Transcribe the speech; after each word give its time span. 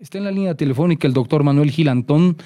Está 0.00 0.16
en 0.16 0.24
la 0.24 0.30
línea 0.30 0.54
telefónica 0.54 1.06
el 1.06 1.12
doctor 1.12 1.44
Manuel 1.44 1.70
Gilantón, 1.70 2.38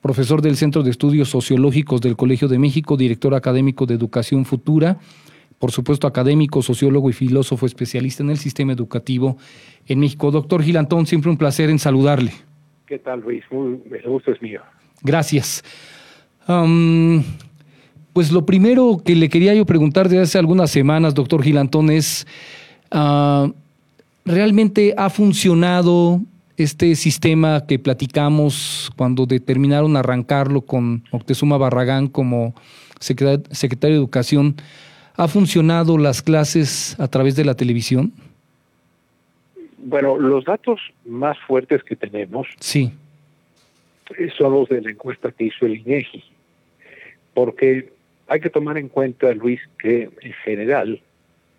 profesor 0.00 0.40
del 0.40 0.56
Centro 0.56 0.82
de 0.82 0.90
Estudios 0.90 1.28
Sociológicos 1.28 2.00
del 2.00 2.16
Colegio 2.16 2.48
de 2.48 2.58
México, 2.58 2.96
director 2.96 3.34
académico 3.34 3.84
de 3.84 3.92
Educación 3.92 4.46
Futura, 4.46 4.96
por 5.58 5.72
supuesto 5.72 6.06
académico, 6.06 6.62
sociólogo 6.62 7.10
y 7.10 7.12
filósofo 7.12 7.66
especialista 7.66 8.22
en 8.22 8.30
el 8.30 8.38
sistema 8.38 8.72
educativo 8.72 9.36
en 9.86 10.00
México. 10.00 10.30
Doctor 10.30 10.62
Gilantón, 10.62 11.04
siempre 11.04 11.30
un 11.30 11.36
placer 11.36 11.68
en 11.68 11.78
saludarle. 11.78 12.32
¿Qué 12.86 12.98
tal, 12.98 13.20
Luis? 13.20 13.44
Muy, 13.50 13.78
el 13.92 14.08
gusto 14.10 14.32
es 14.32 14.40
mío. 14.40 14.62
Gracias. 15.02 15.62
pues 18.14 18.32
lo 18.32 18.46
primero 18.46 19.02
que 19.04 19.14
le 19.14 19.28
quería 19.28 19.54
yo 19.54 19.66
preguntar 19.66 20.08
desde 20.08 20.22
hace 20.22 20.38
algunas 20.38 20.70
semanas, 20.70 21.12
doctor 21.12 21.42
Gilantón, 21.42 21.90
es, 21.90 22.26
ah, 22.90 23.52
¿realmente 24.24 24.94
ha 24.96 25.10
funcionado 25.10 26.22
este 26.56 26.94
sistema 26.94 27.66
que 27.66 27.78
platicamos 27.78 28.90
cuando 28.96 29.26
determinaron 29.26 29.96
arrancarlo 29.96 30.62
con 30.62 31.04
Octezuma 31.10 31.58
Barragán 31.58 32.08
como 32.08 32.54
secretario 33.00 33.96
de 33.96 33.96
Educación, 33.96 34.56
¿ha 35.16 35.28
funcionado 35.28 35.98
las 35.98 36.22
clases 36.22 36.98
a 36.98 37.08
través 37.08 37.36
de 37.36 37.44
la 37.44 37.54
televisión? 37.54 38.12
Bueno, 39.78 40.18
los 40.18 40.44
datos 40.44 40.80
más 41.04 41.38
fuertes 41.46 41.84
que 41.84 41.94
tenemos 41.94 42.48
sí. 42.58 42.92
son 44.36 44.52
los 44.52 44.68
de 44.68 44.82
la 44.82 44.90
encuesta 44.90 45.30
que 45.30 45.44
hizo 45.44 45.66
el 45.66 45.76
INEGI, 45.76 46.24
porque 47.34 47.92
hay 48.26 48.40
que 48.40 48.50
tomar 48.50 48.78
en 48.78 48.88
cuenta, 48.88 49.32
Luis, 49.34 49.60
que 49.78 50.10
en 50.22 50.32
general 50.44 51.00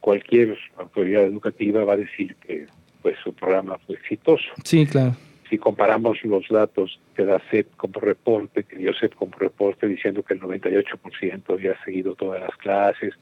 cualquier 0.01 0.57
autoridad 0.77 1.23
educativa 1.23 1.85
va 1.85 1.93
a 1.93 1.97
decir 1.97 2.35
que 2.45 2.67
pues 3.07 3.19
su 3.23 3.33
programa 3.33 3.77
fue 3.85 3.95
exitoso. 3.95 4.43
Sí, 4.65 4.85
claro. 4.85 5.15
Si 5.49 5.57
comparamos 5.57 6.21
los 6.25 6.45
datos 6.49 6.99
que 7.15 7.23
da 7.23 7.39
CEP 7.49 7.73
como 7.77 8.01
reporte, 8.01 8.65
que 8.65 8.75
dio 8.75 8.93
CEP 8.93 9.15
como 9.15 9.31
reporte 9.37 9.87
diciendo 9.87 10.23
que 10.23 10.33
el 10.33 10.41
98% 10.41 11.53
había 11.53 11.81
seguido 11.85 12.15
todas 12.15 12.41
las 12.41 12.53
clases, 12.57 13.13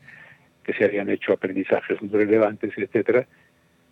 que 0.63 0.73
se 0.73 0.85
habían 0.85 1.11
hecho 1.11 1.33
aprendizajes 1.33 2.01
muy 2.01 2.09
relevantes, 2.09 2.73
etcétera, 2.75 3.27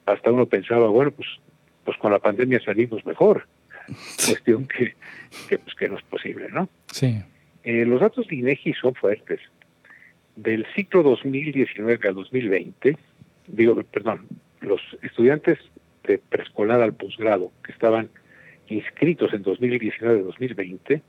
hasta 0.07 0.31
uno 0.31 0.47
pensaba, 0.47 0.87
bueno, 0.87 1.11
pues, 1.11 1.27
pues 1.85 1.95
con 1.97 2.11
la 2.11 2.17
pandemia 2.17 2.59
salimos 2.65 3.05
mejor. 3.05 3.45
Cuestión 4.15 4.65
que, 4.65 4.95
que, 5.47 5.59
pues, 5.59 5.75
que 5.75 5.89
no 5.89 5.99
es 5.99 6.03
posible, 6.05 6.47
¿no? 6.51 6.69
Sí. 6.87 7.21
Eh, 7.65 7.85
los 7.85 8.01
datos 8.01 8.27
de 8.29 8.37
INEGI 8.37 8.73
son 8.73 8.95
fuertes. 8.95 9.41
Del 10.37 10.65
ciclo 10.73 11.03
2019 11.03 12.09
a 12.09 12.13
2020, 12.13 12.97
digo, 13.45 13.75
perdón, 13.83 14.25
los 14.63 14.81
estudiantes 15.03 15.59
de 16.03 16.17
preescolar 16.17 16.81
al 16.81 16.93
posgrado 16.93 17.51
que 17.63 17.71
estaban 17.71 18.09
inscritos 18.67 19.33
en 19.33 19.43
2019-2020, 19.43 21.01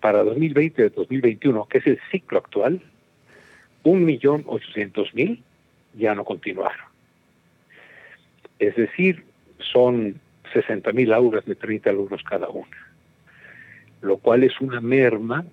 para 0.00 0.22
2020-2021, 0.24 1.68
que 1.68 1.78
es 1.78 1.86
el 1.86 2.00
ciclo 2.10 2.38
actual, 2.38 2.80
1.800.000 3.84 5.42
ya 5.94 6.14
no 6.14 6.24
continuaron. 6.24 6.86
Es 8.58 8.76
decir, 8.76 9.24
son 9.58 10.20
60.000 10.54 11.14
aulas 11.14 11.44
de 11.46 11.54
30 11.54 11.90
alumnos 11.90 12.22
cada 12.22 12.48
una, 12.48 12.76
lo 14.00 14.18
cual 14.18 14.44
es 14.44 14.60
una 14.60 14.80
merma 14.80 15.44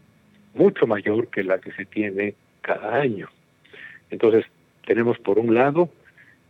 mucho 0.54 0.88
mayor 0.88 1.28
que 1.28 1.44
la 1.44 1.60
que 1.60 1.72
se 1.74 1.86
tiene 1.86 2.36
cada 2.62 2.96
año. 2.96 3.30
Entonces, 4.10 4.46
tenemos 4.86 5.18
por 5.20 5.40
un 5.40 5.54
lado 5.54 5.90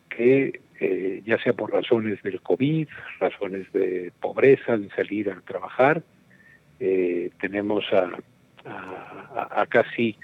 que 0.10 0.60
eh, 0.80 1.22
ya 1.26 1.42
sea 1.42 1.54
por 1.54 1.72
razones 1.72 2.22
del 2.24 2.42
COVID, 2.42 2.88
razones 3.20 3.72
de 3.72 4.12
pobreza, 4.20 4.78
de 4.78 4.90
salir 4.90 5.30
a 5.30 5.40
trabajar. 5.42 6.04
Eh, 6.80 7.32
tenemos 7.40 7.86
a, 7.94 8.12
a, 8.66 9.66
casi 9.68 10.18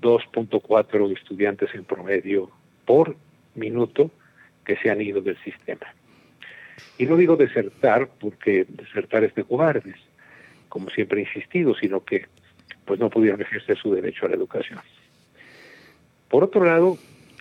2.4 0.00 1.16
estudiantes 1.16 1.74
en 1.74 1.84
promedio 1.84 2.50
por 2.86 3.16
minuto 3.54 4.10
que 4.64 4.76
se 4.76 4.90
han 4.90 5.00
ido 5.00 5.20
del 5.20 5.36
sistema. 5.42 5.86
Y 6.96 7.06
no 7.06 7.16
digo 7.16 7.36
desertar 7.36 8.08
porque 8.20 8.64
desertar 8.68 9.24
es 9.24 9.34
de 9.34 9.44
cobardes, 9.44 9.96
como 10.68 10.90
siempre 10.90 11.20
he 11.20 11.24
insistido, 11.24 11.74
sino 11.74 12.04
que 12.04 12.26
pues 12.84 12.98
no 12.98 13.10
pudieron 13.10 13.40
ejercer 13.42 13.76
su 13.76 13.92
derecho 13.92 14.26
a 14.26 14.30
la 14.30 14.36
educación. 14.36 14.80
Por 16.28 16.44
otro 16.44 16.64
lado, 16.64 16.98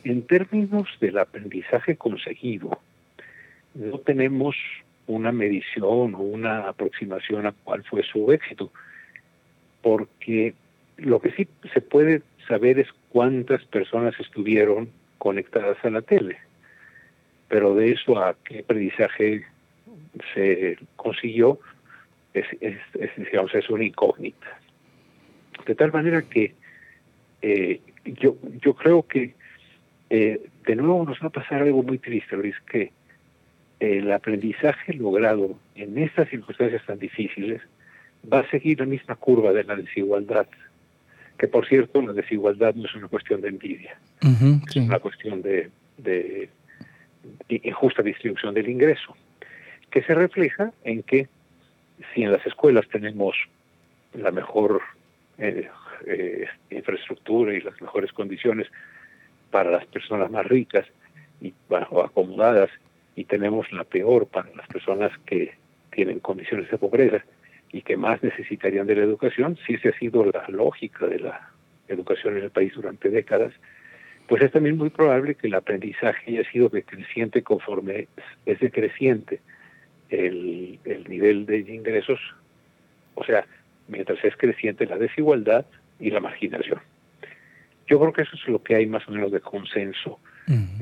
en 0.09 0.25
términos 0.25 0.87
del 1.01 1.17
aprendizaje 1.17 1.97
conseguido, 1.97 2.79
no 3.73 3.99
tenemos 3.99 4.55
una 5.05 5.31
medición 5.31 6.15
o 6.15 6.19
una 6.19 6.69
aproximación 6.69 7.45
a 7.45 7.51
cuál 7.63 7.83
fue 7.83 8.03
su 8.03 8.31
éxito, 8.31 8.71
porque 9.81 10.53
lo 10.97 11.19
que 11.19 11.31
sí 11.31 11.47
se 11.73 11.81
puede 11.81 12.21
saber 12.47 12.79
es 12.79 12.87
cuántas 13.09 13.63
personas 13.65 14.17
estuvieron 14.19 14.89
conectadas 15.17 15.77
a 15.83 15.89
la 15.89 16.01
tele, 16.01 16.37
pero 17.47 17.75
de 17.75 17.91
eso 17.91 18.17
a 18.17 18.35
qué 18.43 18.59
aprendizaje 18.59 19.45
se 20.33 20.77
consiguió 20.95 21.59
es, 22.33 22.45
es, 22.61 22.77
digamos, 23.17 23.53
es 23.53 23.69
una 23.69 23.83
incógnita. 23.83 24.59
De 25.65 25.75
tal 25.75 25.91
manera 25.91 26.21
que 26.21 26.53
eh, 27.41 27.81
yo, 28.05 28.35
yo 28.61 28.73
creo 28.73 29.03
que 29.03 29.36
eh, 30.09 30.41
de 30.65 30.75
nuevo 30.75 31.05
nos 31.05 31.19
va 31.19 31.27
a 31.27 31.31
pasar 31.31 31.61
algo 31.61 31.83
muy 31.83 31.97
triste, 31.99 32.35
Luis, 32.37 32.55
que 32.69 32.91
el 33.79 34.11
aprendizaje 34.11 34.93
logrado 34.93 35.57
en 35.75 35.97
estas 35.97 36.29
circunstancias 36.29 36.83
tan 36.85 36.97
difíciles 36.97 37.61
va 38.31 38.39
a 38.39 38.49
seguir 38.49 38.79
la 38.79 38.85
misma 38.85 39.15
curva 39.15 39.53
de 39.53 39.63
la 39.63 39.75
desigualdad, 39.75 40.47
que 41.37 41.47
por 41.47 41.67
cierto 41.67 42.01
la 42.01 42.13
desigualdad 42.13 42.73
no 42.75 42.85
es 42.85 42.95
una 42.95 43.07
cuestión 43.07 43.41
de 43.41 43.49
envidia, 43.49 43.99
es 44.21 44.75
una 44.75 44.99
cuestión 44.99 45.41
de, 45.41 45.69
de, 45.97 46.49
injusta 47.49 48.01
distribución 48.01 48.53
del 48.53 48.69
ingreso, 48.69 49.15
que 49.91 50.01
se 50.03 50.15
refleja 50.15 50.71
en 50.83 51.03
que 51.03 51.27
si 52.13 52.23
en 52.23 52.31
las 52.31 52.45
escuelas 52.45 52.87
tenemos 52.89 53.35
la 54.13 54.31
mejor 54.31 54.81
eh, 55.37 55.69
eh, 56.05 56.47
infraestructura 56.71 57.53
y 57.53 57.61
las 57.61 57.79
mejores 57.81 58.11
condiciones 58.11 58.67
para 59.51 59.71
las 59.71 59.85
personas 59.85 60.29
más 60.31 60.45
ricas 60.45 60.85
y 61.41 61.53
bajo 61.69 62.03
acomodadas 62.03 62.69
y 63.15 63.25
tenemos 63.25 63.71
la 63.71 63.83
peor 63.83 64.27
para 64.27 64.49
las 64.55 64.67
personas 64.67 65.11
que 65.25 65.53
tienen 65.91 66.19
condiciones 66.19 66.69
de 66.69 66.77
pobreza 66.77 67.23
y 67.71 67.81
que 67.81 67.97
más 67.97 68.21
necesitarían 68.23 68.87
de 68.87 68.95
la 68.95 69.03
educación, 69.03 69.57
si 69.65 69.73
esa 69.73 69.89
ha 69.89 69.99
sido 69.99 70.25
la 70.25 70.45
lógica 70.47 71.07
de 71.07 71.19
la 71.19 71.49
educación 71.87 72.37
en 72.37 72.43
el 72.43 72.51
país 72.51 72.73
durante 72.73 73.09
décadas, 73.09 73.53
pues 74.27 74.43
es 74.43 74.51
también 74.51 74.77
muy 74.77 74.89
probable 74.89 75.35
que 75.35 75.47
el 75.47 75.55
aprendizaje 75.55 76.31
haya 76.31 76.49
sido 76.51 76.69
decreciente 76.69 77.41
conforme 77.41 78.07
es 78.45 78.59
decreciente 78.59 79.39
el, 80.09 80.79
el 80.85 81.09
nivel 81.09 81.45
de 81.45 81.59
ingresos, 81.59 82.19
o 83.15 83.23
sea, 83.23 83.45
mientras 83.87 84.23
es 84.23 84.35
creciente 84.35 84.85
la 84.85 84.97
desigualdad 84.97 85.65
y 85.99 86.11
la 86.11 86.19
marginación. 86.19 86.79
Yo 87.87 87.99
creo 87.99 88.13
que 88.13 88.23
eso 88.23 88.35
es 88.35 88.47
lo 88.47 88.61
que 88.61 88.75
hay 88.75 88.85
más 88.85 89.07
o 89.07 89.11
menos 89.11 89.31
de 89.31 89.39
consenso, 89.39 90.19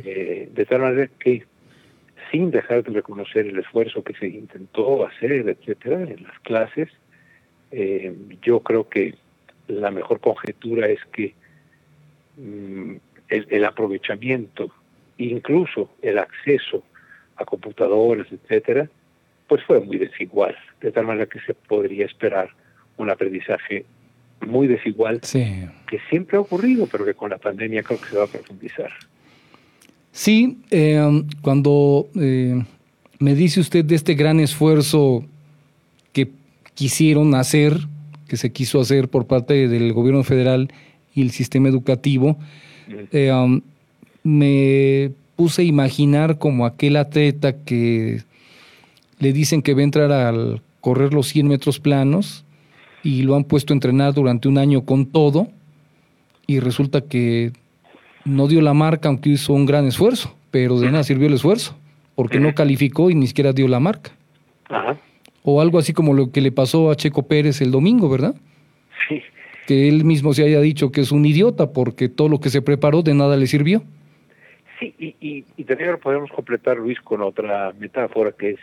eh, 0.03 0.49
de 0.51 0.65
tal 0.65 0.81
manera 0.81 1.09
que 1.19 1.45
sin 2.31 2.51
dejar 2.51 2.83
de 2.83 2.91
reconocer 2.91 3.45
el 3.45 3.59
esfuerzo 3.59 4.03
que 4.03 4.13
se 4.13 4.27
intentó 4.27 5.05
hacer, 5.05 5.47
etcétera, 5.47 6.01
en 6.01 6.23
las 6.23 6.39
clases, 6.39 6.89
eh, 7.71 8.13
yo 8.41 8.59
creo 8.61 8.89
que 8.89 9.15
la 9.67 9.91
mejor 9.91 10.19
conjetura 10.19 10.87
es 10.87 10.99
que 11.11 11.33
mm, 12.37 12.95
el, 13.29 13.47
el, 13.49 13.65
aprovechamiento, 13.65 14.71
incluso 15.17 15.91
el 16.01 16.17
acceso 16.17 16.83
a 17.35 17.45
computadoras, 17.45 18.27
etcétera, 18.31 18.89
pues 19.47 19.63
fue 19.63 19.79
muy 19.79 19.97
desigual, 19.97 20.55
de 20.81 20.91
tal 20.91 21.05
manera 21.05 21.27
que 21.27 21.39
se 21.41 21.53
podría 21.53 22.05
esperar 22.05 22.49
un 22.97 23.09
aprendizaje 23.09 23.85
muy 24.41 24.67
desigual 24.67 25.21
que 25.21 25.99
siempre 26.09 26.37
ha 26.37 26.39
ocurrido, 26.39 26.87
pero 26.91 27.05
que 27.05 27.13
con 27.13 27.29
la 27.29 27.37
pandemia 27.37 27.83
creo 27.83 27.99
que 27.99 28.09
se 28.09 28.17
va 28.17 28.25
a 28.25 28.27
profundizar. 28.27 28.91
Sí, 30.11 30.59
eh, 30.71 31.23
cuando 31.41 32.07
eh, 32.15 32.63
me 33.19 33.35
dice 33.35 33.59
usted 33.59 33.83
de 33.83 33.95
este 33.95 34.13
gran 34.15 34.39
esfuerzo 34.39 35.25
que 36.13 36.29
quisieron 36.73 37.35
hacer, 37.35 37.77
que 38.27 38.37
se 38.37 38.51
quiso 38.51 38.79
hacer 38.79 39.09
por 39.09 39.27
parte 39.27 39.67
del 39.67 39.93
gobierno 39.93 40.23
federal 40.23 40.71
y 41.13 41.21
el 41.21 41.31
sistema 41.31 41.69
educativo, 41.69 42.37
eh, 43.11 43.31
um, 43.31 43.61
me 44.23 45.11
puse 45.35 45.63
a 45.63 45.65
imaginar 45.65 46.37
como 46.37 46.65
aquel 46.65 46.95
atleta 46.95 47.63
que 47.63 48.21
le 49.19 49.33
dicen 49.33 49.61
que 49.61 49.73
va 49.73 49.81
a 49.81 49.83
entrar 49.83 50.11
al 50.11 50.61
correr 50.81 51.13
los 51.13 51.27
100 51.27 51.47
metros 51.47 51.79
planos 51.79 52.44
y 53.05 53.21
lo 53.21 53.35
han 53.35 53.43
puesto 53.43 53.71
a 53.71 53.75
entrenar 53.75 54.15
durante 54.15 54.47
un 54.47 54.57
año 54.57 54.83
con 54.83 55.05
todo 55.05 55.47
y 56.47 56.59
resulta 56.59 57.01
que 57.01 57.51
no 58.25 58.47
dio 58.47 58.61
la 58.61 58.73
marca 58.73 59.09
aunque 59.09 59.29
hizo 59.29 59.53
un 59.53 59.67
gran 59.67 59.85
esfuerzo, 59.85 60.35
pero 60.49 60.79
de 60.79 60.87
nada 60.87 61.03
sirvió 61.03 61.27
el 61.27 61.35
esfuerzo 61.35 61.77
porque 62.15 62.39
no 62.39 62.55
calificó 62.55 63.11
y 63.11 63.15
ni 63.15 63.27
siquiera 63.27 63.53
dio 63.53 63.67
la 63.67 63.79
marca. 63.79 64.11
O 65.43 65.61
algo 65.61 65.77
así 65.77 65.93
como 65.93 66.13
lo 66.15 66.31
que 66.31 66.41
le 66.41 66.51
pasó 66.51 66.89
a 66.89 66.95
Checo 66.95 67.27
Pérez 67.27 67.61
el 67.61 67.69
domingo, 67.69 68.09
¿verdad? 68.09 68.33
Sí. 69.07 69.21
Que 69.67 69.87
él 69.87 70.03
mismo 70.03 70.33
se 70.33 70.43
haya 70.43 70.59
dicho 70.59 70.91
que 70.91 71.01
es 71.01 71.11
un 71.11 71.27
idiota 71.27 71.73
porque 71.73 72.09
todo 72.09 72.27
lo 72.27 72.39
que 72.39 72.49
se 72.49 72.63
preparó 72.63 73.03
de 73.03 73.13
nada 73.13 73.37
le 73.37 73.45
sirvió. 73.45 73.83
Sí, 74.79 74.95
y, 74.97 75.15
y, 75.21 75.45
y 75.57 75.63
también 75.65 75.91
lo 75.91 75.99
podemos 75.99 76.31
completar, 76.31 76.77
Luis, 76.77 76.99
con 77.01 77.21
otra 77.21 77.71
metáfora 77.77 78.31
que 78.31 78.51
es 78.51 78.59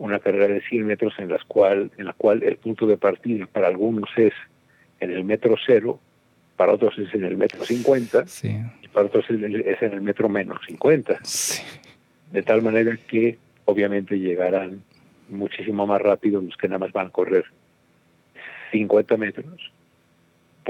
una 0.00 0.18
carrera 0.18 0.48
de 0.48 0.62
100 0.62 0.86
metros 0.86 1.12
en, 1.18 1.28
las 1.28 1.44
cual, 1.44 1.90
en 1.98 2.06
la 2.06 2.14
cual 2.14 2.42
el 2.42 2.56
punto 2.56 2.86
de 2.86 2.96
partida 2.96 3.46
para 3.46 3.68
algunos 3.68 4.08
es 4.16 4.32
en 4.98 5.10
el 5.10 5.24
metro 5.24 5.56
cero, 5.64 6.00
para 6.56 6.72
otros 6.72 6.98
es 6.98 7.14
en 7.14 7.24
el 7.24 7.36
metro 7.36 7.64
50 7.64 8.24
y 8.82 8.88
para 8.88 9.06
otros 9.06 9.26
es 9.28 9.82
en 9.82 9.92
el 9.92 10.00
metro 10.00 10.30
menos 10.30 10.58
50. 10.66 11.20
De 12.32 12.42
tal 12.42 12.62
manera 12.62 12.98
que 13.08 13.38
obviamente 13.66 14.18
llegarán 14.18 14.82
muchísimo 15.28 15.86
más 15.86 16.00
rápido 16.00 16.40
los 16.40 16.56
que 16.56 16.68
nada 16.68 16.78
más 16.78 16.92
van 16.92 17.08
a 17.08 17.10
correr 17.10 17.44
50 18.72 19.16
metros, 19.18 19.70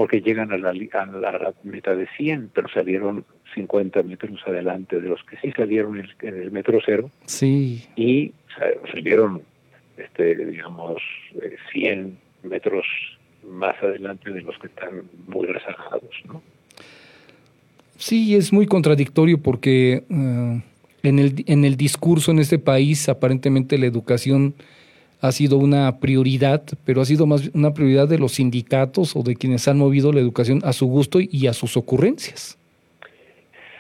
porque 0.00 0.22
llegan 0.22 0.50
a 0.50 0.56
la, 0.56 0.70
a 0.70 0.72
la 0.72 1.52
meta 1.62 1.94
de 1.94 2.08
100, 2.16 2.52
pero 2.54 2.70
salieron 2.70 3.22
50 3.54 4.02
metros 4.04 4.40
adelante 4.46 4.98
de 4.98 5.10
los 5.10 5.22
que 5.24 5.36
sí 5.42 5.52
salieron 5.52 5.98
en 5.98 6.34
el, 6.38 6.50
metro 6.50 6.78
cero. 6.82 7.10
Sí. 7.26 7.84
Y 7.96 8.32
salieron, 8.94 9.42
este, 9.98 10.36
digamos, 10.36 11.02
100 11.72 11.98
eh, 11.98 12.46
metros 12.48 12.86
más 13.46 13.74
adelante 13.82 14.30
de 14.30 14.40
los 14.40 14.58
que 14.58 14.68
están 14.68 15.02
muy 15.26 15.46
rezagados, 15.48 16.14
¿no? 16.24 16.40
Sí, 17.98 18.34
es 18.36 18.54
muy 18.54 18.64
contradictorio 18.64 19.36
porque 19.36 20.04
eh, 20.08 20.62
en, 21.02 21.18
el, 21.18 21.44
en 21.46 21.66
el 21.66 21.76
discurso 21.76 22.30
en 22.30 22.38
este 22.38 22.58
país 22.58 23.06
aparentemente 23.10 23.76
la 23.76 23.84
educación 23.84 24.54
ha 25.20 25.32
sido 25.32 25.58
una 25.58 25.98
prioridad, 25.98 26.62
pero 26.84 27.00
ha 27.00 27.04
sido 27.04 27.26
más 27.26 27.48
una 27.54 27.74
prioridad 27.74 28.08
de 28.08 28.18
los 28.18 28.32
sindicatos 28.32 29.16
o 29.16 29.22
de 29.22 29.36
quienes 29.36 29.68
han 29.68 29.78
movido 29.78 30.12
la 30.12 30.20
educación 30.20 30.60
a 30.64 30.72
su 30.72 30.86
gusto 30.86 31.18
y 31.20 31.46
a 31.46 31.52
sus 31.52 31.76
ocurrencias. 31.76 32.58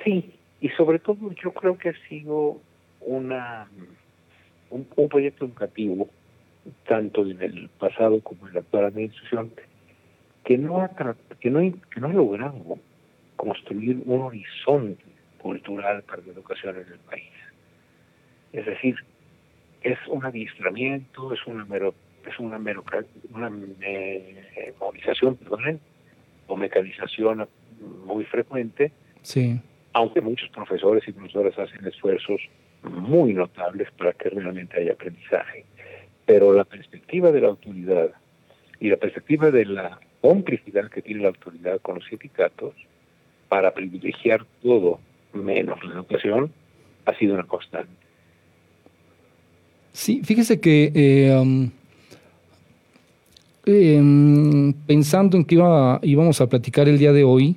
Sí, 0.04 0.32
y 0.60 0.68
sobre 0.70 0.98
todo 0.98 1.32
yo 1.42 1.52
creo 1.52 1.78
que 1.78 1.90
ha 1.90 2.08
sido 2.08 2.58
una 3.00 3.68
un, 4.70 5.08
proyecto 5.08 5.44
educativo 5.44 6.08
tanto 6.86 7.26
en 7.26 7.42
el 7.42 7.68
pasado 7.78 8.20
como 8.20 8.46
en 8.46 8.54
la 8.54 8.60
actual 8.60 8.84
administración, 8.86 9.50
que 10.44 10.58
no 10.58 10.82
ha, 10.82 10.90
que 11.40 11.50
no, 11.50 11.60
que 11.60 12.00
no 12.00 12.08
ha 12.08 12.12
logrado 12.12 12.78
construir 13.36 14.02
un 14.04 14.20
horizonte 14.22 15.02
cultural 15.38 16.02
para 16.02 16.22
la 16.22 16.32
educación 16.32 16.76
en 16.76 16.92
el 16.92 16.98
país. 16.98 17.32
Es 18.52 18.66
decir, 18.66 18.96
es 19.82 19.98
un 20.08 20.24
adiestramiento, 20.24 21.32
es 21.32 21.46
una 21.46 21.64
mero, 21.64 21.94
es 22.28 22.38
una 22.38 22.58
mero, 22.58 22.84
una 23.32 23.50
movilización, 24.78 25.36
perdón, 25.36 25.80
o 26.46 26.56
mecanización 26.56 27.48
muy 28.04 28.24
frecuente. 28.24 28.92
Sí. 29.22 29.60
Aunque 29.92 30.20
muchos 30.20 30.48
profesores 30.50 31.06
y 31.08 31.12
profesoras 31.12 31.58
hacen 31.58 31.86
esfuerzos 31.86 32.40
muy 32.82 33.34
notables 33.34 33.90
para 33.92 34.12
que 34.12 34.30
realmente 34.30 34.80
haya 34.80 34.92
aprendizaje 34.92 35.64
pero 36.30 36.52
la 36.52 36.62
perspectiva 36.62 37.32
de 37.32 37.40
la 37.40 37.48
autoridad 37.48 38.12
y 38.78 38.88
la 38.88 38.98
perspectiva 38.98 39.50
de 39.50 39.64
la 39.64 39.98
complicidad 40.20 40.88
que 40.88 41.02
tiene 41.02 41.22
la 41.22 41.30
autoridad 41.30 41.80
con 41.80 41.96
los 41.96 42.04
sindicatos 42.04 42.72
para 43.48 43.74
privilegiar 43.74 44.46
todo 44.62 45.00
menos 45.32 45.82
la 45.82 45.94
educación 45.94 46.52
ha 47.04 47.14
sido 47.14 47.34
una 47.34 47.42
constante. 47.48 47.99
Sí, 49.92 50.20
fíjese 50.24 50.60
que 50.60 50.92
eh, 53.66 53.96
em, 53.96 54.72
pensando 54.86 55.36
en 55.36 55.44
que 55.44 55.56
iba, 55.56 56.00
íbamos 56.02 56.40
a 56.40 56.48
platicar 56.48 56.88
el 56.88 56.98
día 56.98 57.12
de 57.12 57.24
hoy, 57.24 57.56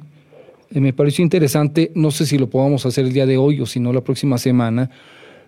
eh, 0.74 0.80
me 0.80 0.94
pareció 0.94 1.24
interesante, 1.24 1.92
no 1.96 2.12
sé 2.12 2.26
si 2.26 2.38
lo 2.38 2.50
podamos 2.50 2.86
hacer 2.86 3.06
el 3.06 3.14
día 3.14 3.26
de 3.26 3.38
hoy 3.38 3.62
o 3.62 3.66
si 3.66 3.80
no 3.80 3.94
la 3.94 4.02
próxima 4.02 4.38
semana, 4.38 4.90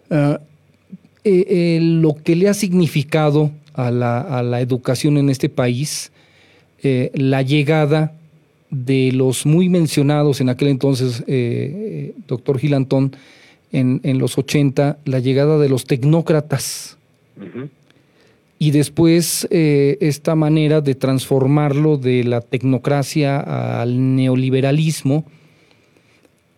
uh, 0.09 0.37
eh, 1.23 1.79
lo 1.81 2.15
que 2.15 2.35
le 2.35 2.47
ha 2.47 2.53
significado 2.53 3.51
a 3.73 3.89
la, 3.91 4.61
educación 4.61 5.17
en 5.17 5.29
este 5.29 5.49
país 5.49 6.11
la 7.13 7.41
llegada 7.41 8.13
de 8.69 9.11
los 9.11 9.47
muy 9.47 9.69
mencionados 9.69 10.39
en 10.39 10.49
aquel 10.49 10.67
entonces, 10.67 11.23
doctor 12.27 12.59
Gilantón, 12.59 13.15
en, 13.71 14.01
en, 14.03 14.19
los 14.19 14.37
80, 14.37 14.99
la 15.05 15.19
llegada 15.19 15.57
de 15.57 15.69
los 15.69 15.85
tecnócratas. 15.85 16.97
Y 18.57 18.71
después 18.71 19.47
esta 19.51 20.35
manera 20.35 20.79
de 20.79 20.95
transformarlo 20.95 21.97
de 21.97 22.23
la 22.23 22.39
tecnocracia 22.39 23.81
al 23.81 24.15
neoliberalismo 24.15 25.25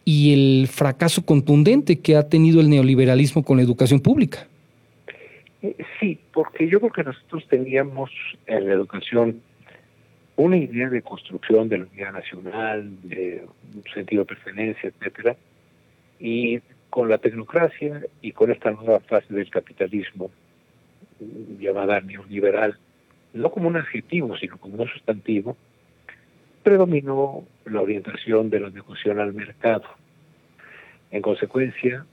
y 0.08 0.32
el 0.32 0.68
fracaso 0.68 1.26
contundente 1.26 2.00
que 2.00 2.16
ha 2.16 2.30
tenido 2.30 2.62
el 2.62 2.70
neoliberalismo 2.70 3.44
con 3.44 3.58
la 3.58 3.64
educación 3.64 4.00
pública. 4.00 4.48
Eh, 5.62 5.76
sí, 6.00 6.18
porque 6.34 6.70
yo 6.70 6.80
creo 6.80 6.94
que 6.94 7.04
nosotros 7.04 7.46
teníamos 7.50 8.10
en 8.46 8.70
la 8.70 8.74
educación 8.74 9.42
una 10.38 10.56
idea 10.56 10.90
de 10.90 11.02
construcción 11.02 11.68
de 11.68 11.80
la 11.80 11.86
unidad 11.92 12.14
nacional, 12.14 12.90
de 13.04 13.44
un 13.76 13.84
sentido 13.94 14.24
de 14.24 14.28
pertenencia, 14.28 14.90
etcétera, 14.90 15.36
y 16.22 16.62
con 16.90 17.10
la 17.10 17.18
tecnocracia 17.18 18.02
y 18.22 18.32
con 18.32 18.52
esta 18.52 18.72
nueva 18.72 19.00
fase 19.02 19.34
del 19.34 19.50
capitalismo 19.50 20.32
llamada 21.60 22.00
neoliberal, 22.02 22.78
no 23.34 23.52
como 23.52 23.68
un 23.68 23.78
adjetivo, 23.78 24.38
sino 24.38 24.58
como 24.58 24.82
un 24.82 24.90
sustantivo, 24.90 25.58
predominó 26.64 27.46
la 27.66 27.82
orientación 27.82 28.50
de 28.50 28.60
la 28.60 28.68
educación 28.68 29.20
al 29.20 29.34
mercado. 29.34 29.86
En 31.12 31.22
consecuencia, 31.22 32.06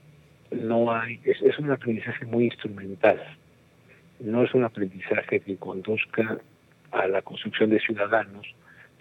no 0.51 0.91
hay, 0.91 1.19
es, 1.25 1.41
es 1.41 1.59
un 1.59 1.71
aprendizaje 1.71 2.25
muy 2.25 2.45
instrumental, 2.45 3.21
no 4.19 4.43
es 4.43 4.53
un 4.53 4.63
aprendizaje 4.63 5.41
que 5.41 5.57
conduzca 5.57 6.39
a 6.91 7.07
la 7.07 7.21
construcción 7.21 7.69
de 7.69 7.79
ciudadanos, 7.79 8.47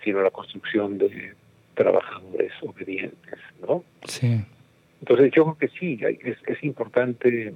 sino 0.03 0.21
a 0.21 0.23
la 0.25 0.31
construcción 0.31 0.99
de 0.99 1.35
trabajadores 1.75 2.53
obedientes, 2.62 3.38
¿no? 3.67 3.85
Sí. 4.06 4.44
Entonces 5.05 5.33
yo 5.33 5.45
creo 5.45 5.59
que 5.59 5.79
sí, 5.79 6.01
es, 6.03 6.65
importante 6.65 7.55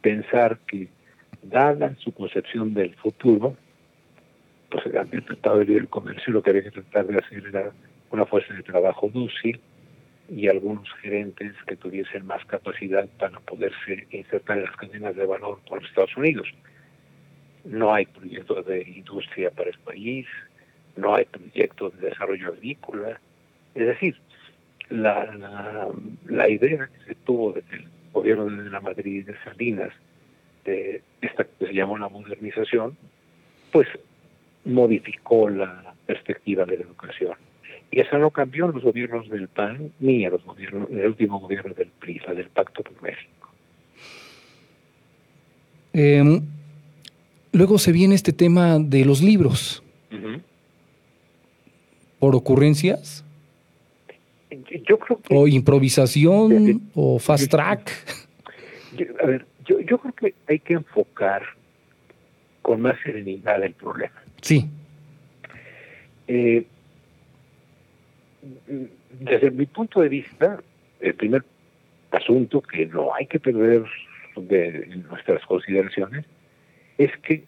pensar 0.00 0.58
que, 0.66 0.88
dada 1.42 1.94
su 1.98 2.12
concepción 2.14 2.72
del 2.72 2.94
futuro, 2.94 3.54
pues 4.70 4.86
el 4.86 5.22
Tratado 5.22 5.58
de 5.58 5.66
Libre 5.66 5.86
Comercio 5.88 6.32
lo 6.32 6.42
que 6.42 6.48
había 6.48 6.62
que 6.62 6.70
tratar 6.70 7.08
de 7.08 7.18
hacer 7.18 7.46
era 7.46 7.72
una 8.10 8.24
fuerza 8.24 8.54
de 8.54 8.62
trabajo 8.62 9.10
dúcil, 9.12 9.60
y 10.30 10.48
algunos 10.48 10.88
gerentes 11.02 11.52
que 11.66 11.76
tuviesen 11.76 12.24
más 12.24 12.42
capacidad 12.46 13.06
para 13.18 13.38
poderse 13.40 14.06
insertar 14.10 14.56
en 14.56 14.64
las 14.64 14.76
cadenas 14.76 15.14
de 15.14 15.26
valor 15.26 15.60
con 15.68 15.80
los 15.80 15.88
Estados 15.90 16.16
Unidos. 16.16 16.48
No 17.66 17.92
hay 17.92 18.06
proyectos 18.06 18.64
de 18.64 18.80
industria 18.80 19.50
para 19.50 19.68
el 19.68 19.78
país, 19.80 20.26
no 20.96 21.16
hay 21.16 21.26
proyectos 21.26 22.00
de 22.00 22.08
desarrollo 22.08 22.48
agrícola. 22.48 23.20
Es 23.74 23.86
decir, 23.88 24.16
la, 24.92 25.88
la, 26.26 26.48
idea 26.48 26.88
que 26.88 27.04
se 27.06 27.14
tuvo 27.14 27.52
desde 27.52 27.76
el 27.76 27.88
gobierno 28.12 28.44
de 28.44 28.70
la 28.70 28.80
Madrid 28.80 29.26
de 29.26 29.34
Salinas, 29.44 29.90
de 30.64 31.02
esta 31.20 31.44
que 31.44 31.66
se 31.66 31.72
llamó 31.72 31.98
la 31.98 32.08
modernización, 32.08 32.96
pues 33.72 33.88
modificó 34.64 35.48
la 35.48 35.94
perspectiva 36.06 36.64
de 36.64 36.78
la 36.78 36.84
educación. 36.84 37.34
Y 37.90 38.00
eso 38.00 38.16
no 38.18 38.30
cambió 38.30 38.66
en 38.66 38.72
los 38.72 38.82
gobiernos 38.82 39.28
del 39.28 39.48
PAN 39.48 39.92
ni 40.00 40.24
en 40.24 40.30
los 40.32 40.44
gobiernos, 40.44 40.90
en 40.90 41.00
el 41.00 41.06
último 41.08 41.40
gobierno 41.40 41.74
del 41.74 41.88
PRI, 41.88 42.20
la 42.26 42.34
del 42.34 42.48
Pacto 42.48 42.82
por 42.82 43.02
México. 43.02 43.50
Em, 45.92 46.40
luego 47.52 47.78
se 47.78 47.92
viene 47.92 48.14
este 48.14 48.32
tema 48.32 48.78
de 48.78 49.04
los 49.04 49.22
libros. 49.22 49.82
¿Por 52.18 52.36
ocurrencias? 52.36 53.24
Yo 54.86 54.98
creo 54.98 55.20
que, 55.20 55.34
¿O 55.34 55.46
improvisación? 55.46 56.90
¿O 56.94 57.18
fast 57.18 57.50
track? 57.50 57.90
a 59.22 59.26
ver, 59.26 59.46
yo, 59.64 59.80
yo 59.80 59.98
creo 59.98 60.14
que 60.14 60.34
hay 60.48 60.58
que 60.58 60.74
enfocar 60.74 61.42
con 62.60 62.80
más 62.80 62.96
serenidad 63.02 63.62
el 63.62 63.74
problema. 63.74 64.22
Sí. 64.40 64.68
Eh, 66.28 66.66
desde 69.20 69.50
mi 69.50 69.66
punto 69.66 70.00
de 70.00 70.08
vista, 70.08 70.62
el 71.00 71.14
primer 71.14 71.44
asunto 72.10 72.60
que 72.60 72.86
no 72.86 73.14
hay 73.14 73.26
que 73.26 73.40
perder 73.40 73.84
de 74.36 74.86
nuestras 75.08 75.44
consideraciones 75.46 76.24
es 76.98 77.10
que 77.18 77.44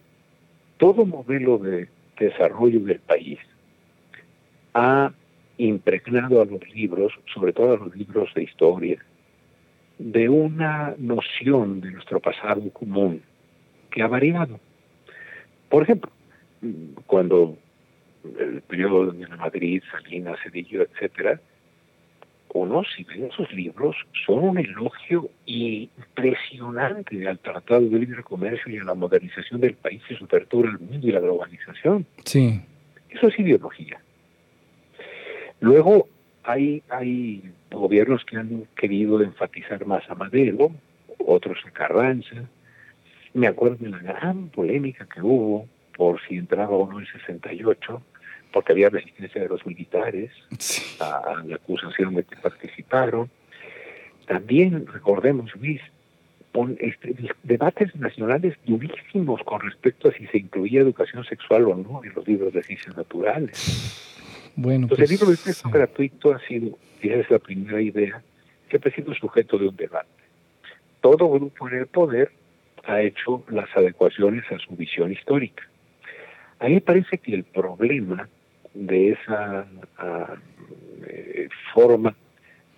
todo 0.79 1.05
modelo 1.05 1.59
de 1.59 1.89
desarrollo 2.19 2.81
del 2.81 3.01
país 3.01 3.39
ha 4.75 5.13
impregnado 5.59 6.43
a 6.43 6.45
los 6.45 6.61
libros, 6.75 7.13
sobre 7.33 7.53
todo 7.53 7.75
a 7.75 7.77
los 7.77 7.97
libros 7.97 8.33
de 8.35 8.45
historia, 8.45 8.99
de 9.99 10.29
una 10.29 10.95
noción 10.99 11.81
de 11.81 11.93
nuestro 11.93 12.21
pasado 12.21 12.69
común 12.71 13.23
que 13.91 14.03
ha 14.03 14.09
variado. 14.09 14.59
Por 15.69 15.85
ejemplo, 15.85 16.11
cuando 17.07 17.57
el 18.39 18.63
periodo 18.63 19.13
de 19.13 19.27
Madrid, 19.29 19.83
Salinas, 19.91 20.39
Cedillo, 20.43 20.83
etcétera, 20.83 21.41
uno, 22.55 22.85
si 22.85 23.03
ven 23.03 23.31
sus 23.33 23.53
libros, 23.53 23.97
son 24.25 24.45
un 24.45 24.59
elogio 24.59 25.29
impresionante 25.45 27.29
al 27.29 27.41
Tratado 27.41 27.81
de 27.81 27.99
Libre 27.99 28.23
Comercio 28.23 28.73
y 28.73 28.79
a 28.79 28.85
la 28.85 28.95
modernización 28.95 29.61
del 29.61 29.75
país 29.75 30.01
y 30.09 30.15
su 30.15 30.25
apertura 30.25 30.71
al 30.71 30.79
mundo 30.79 31.07
y 31.07 31.11
la 31.11 31.19
globalización. 31.19 32.07
Sí. 32.25 32.61
Eso 33.11 33.27
es 33.27 33.39
ideología. 33.41 34.01
Luego, 35.61 36.09
hay, 36.43 36.83
hay 36.89 37.53
gobiernos 37.71 38.25
que 38.25 38.37
han 38.37 38.67
querido 38.77 39.23
enfatizar 39.23 39.87
más 39.87 40.09
a 40.11 40.15
Madero, 40.15 40.71
otros 41.19 41.59
a 41.67 41.71
Carranza. 41.71 42.45
Me 43.33 43.47
acuerdo 43.47 43.77
de 43.81 43.91
la 43.91 43.99
gran 43.99 44.49
polémica 44.49 45.07
que 45.07 45.23
hubo 45.23 45.67
por 45.97 46.21
si 46.27 46.37
entraba 46.37 46.77
o 46.77 46.91
no 46.91 46.99
el 46.99 47.07
68, 47.07 48.03
porque 48.53 48.73
había 48.73 48.91
resistencia 48.91 49.43
de 49.43 49.49
los 49.49 49.65
militares 49.67 50.31
a, 51.01 51.43
la 51.45 51.57
acusación 51.57 52.15
de 52.15 52.25
que 52.25 52.37
participaron. 52.37 53.31
También, 54.27 54.87
recordemos, 54.87 55.55
Luis, 55.57 55.81
este, 56.79 57.15
debates 57.43 57.95
nacionales 57.97 58.57
durísimos 58.65 59.43
con 59.43 59.61
respecto 59.61 60.09
a 60.09 60.13
si 60.13 60.27
se 60.29 60.39
incluía 60.39 60.81
educación 60.81 61.25
sexual 61.25 61.65
o 61.65 61.75
no 61.75 62.05
en 62.05 62.15
los 62.15 62.27
libros 62.27 62.53
de 62.53 62.63
ciencias 62.63 62.97
naturales. 62.97 64.14
Bueno, 64.57 64.85
Entonces, 64.85 65.11
el 65.11 65.19
pues, 65.19 65.21
libro 65.21 65.37
de 65.37 65.43
texto 65.45 65.71
gratuito 65.71 66.33
ha 66.33 66.39
sido, 66.41 66.79
y 67.03 67.09
esa 67.09 67.21
es 67.21 67.31
la 67.31 67.39
primera 67.39 67.81
idea, 67.81 68.23
siempre 68.69 68.91
ha 68.91 68.95
sido 68.95 69.15
sujeto 69.15 69.59
de 69.59 69.69
un 69.69 69.77
debate. 69.77 70.09
Todo 71.01 71.29
grupo 71.29 71.69
en 71.69 71.79
el 71.79 71.87
poder 71.87 72.31
ha 72.85 73.01
hecho 73.01 73.45
las 73.49 73.69
adecuaciones 73.77 74.45
a 74.51 74.59
su 74.59 74.77
visión 74.77 75.13
histórica. 75.13 75.65
A 76.59 76.67
mí 76.67 76.75
me 76.75 76.81
parece 76.81 77.19
que 77.19 77.35
el 77.35 77.45
problema 77.45 78.29
de 78.75 79.11
esa 79.11 79.67
eh, 81.07 81.49
forma 81.73 82.15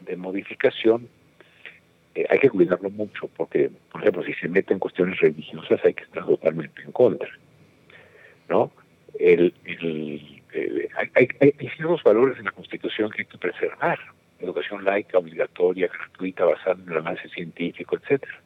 de 0.00 0.16
modificación 0.16 1.08
eh, 2.14 2.26
hay 2.30 2.38
que 2.38 2.50
cuidarlo 2.50 2.90
mucho 2.90 3.28
porque, 3.36 3.70
por 3.92 4.00
ejemplo, 4.00 4.22
si 4.24 4.32
se 4.34 4.48
mete 4.48 4.72
en 4.72 4.78
cuestiones 4.78 5.20
religiosas 5.20 5.80
hay 5.84 5.94
que 5.94 6.04
estar 6.04 6.24
totalmente 6.24 6.82
en 6.82 6.92
contra, 6.92 7.28
¿no? 8.48 8.72
El, 9.18 9.52
hay, 11.14 11.28
hay, 11.40 11.68
ciertos 11.76 12.02
valores 12.02 12.38
en 12.38 12.44
la 12.44 12.52
Constitución 12.52 13.10
que 13.10 13.22
hay 13.22 13.26
que 13.26 13.38
preservar, 13.38 13.98
educación 14.40 14.84
laica, 14.84 15.18
obligatoria, 15.18 15.88
gratuita, 15.88 16.44
basada 16.44 16.76
en 16.82 16.90
el 16.90 16.98
avance 16.98 17.28
científico, 17.28 17.96
etcétera. 17.96 18.40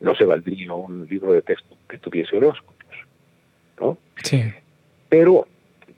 No 0.00 0.14
se 0.14 0.24
valdría 0.24 0.72
un 0.72 1.06
libro 1.08 1.32
de 1.32 1.42
texto 1.42 1.76
que 1.88 1.98
tuviese 1.98 2.36
horóscopos, 2.36 2.96
¿no? 3.78 3.98
Sí. 4.22 4.42
Pero 5.08 5.46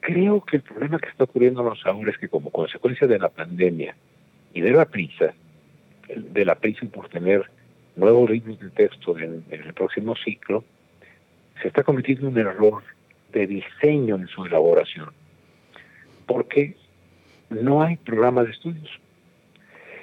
creo 0.00 0.44
que 0.44 0.56
el 0.56 0.62
problema 0.62 0.98
que 0.98 1.08
está 1.08 1.24
ocurriendo 1.24 1.60
ahora 1.60 2.10
es 2.10 2.18
que 2.18 2.28
como 2.28 2.50
consecuencia 2.50 3.06
de 3.06 3.18
la 3.18 3.28
pandemia 3.28 3.94
y 4.52 4.60
de 4.60 4.72
la 4.72 4.84
prisa, 4.84 5.32
de 6.08 6.44
la 6.44 6.56
prisa 6.56 6.84
por 6.86 7.08
tener 7.08 7.48
nuevos 7.96 8.28
libros 8.28 8.58
de 8.58 8.70
texto 8.70 9.16
en, 9.18 9.44
el 9.50 9.74
próximo 9.74 10.14
ciclo, 10.16 10.64
se 11.60 11.68
está 11.68 11.84
cometiendo 11.84 12.28
un 12.28 12.38
error 12.38 12.82
de 13.32 13.46
diseño 13.46 14.16
en 14.16 14.26
su 14.28 14.44
elaboración, 14.44 15.10
porque 16.32 16.74
no 17.50 17.82
hay 17.82 17.96
programa 17.96 18.42
de 18.42 18.52
estudios. 18.52 18.90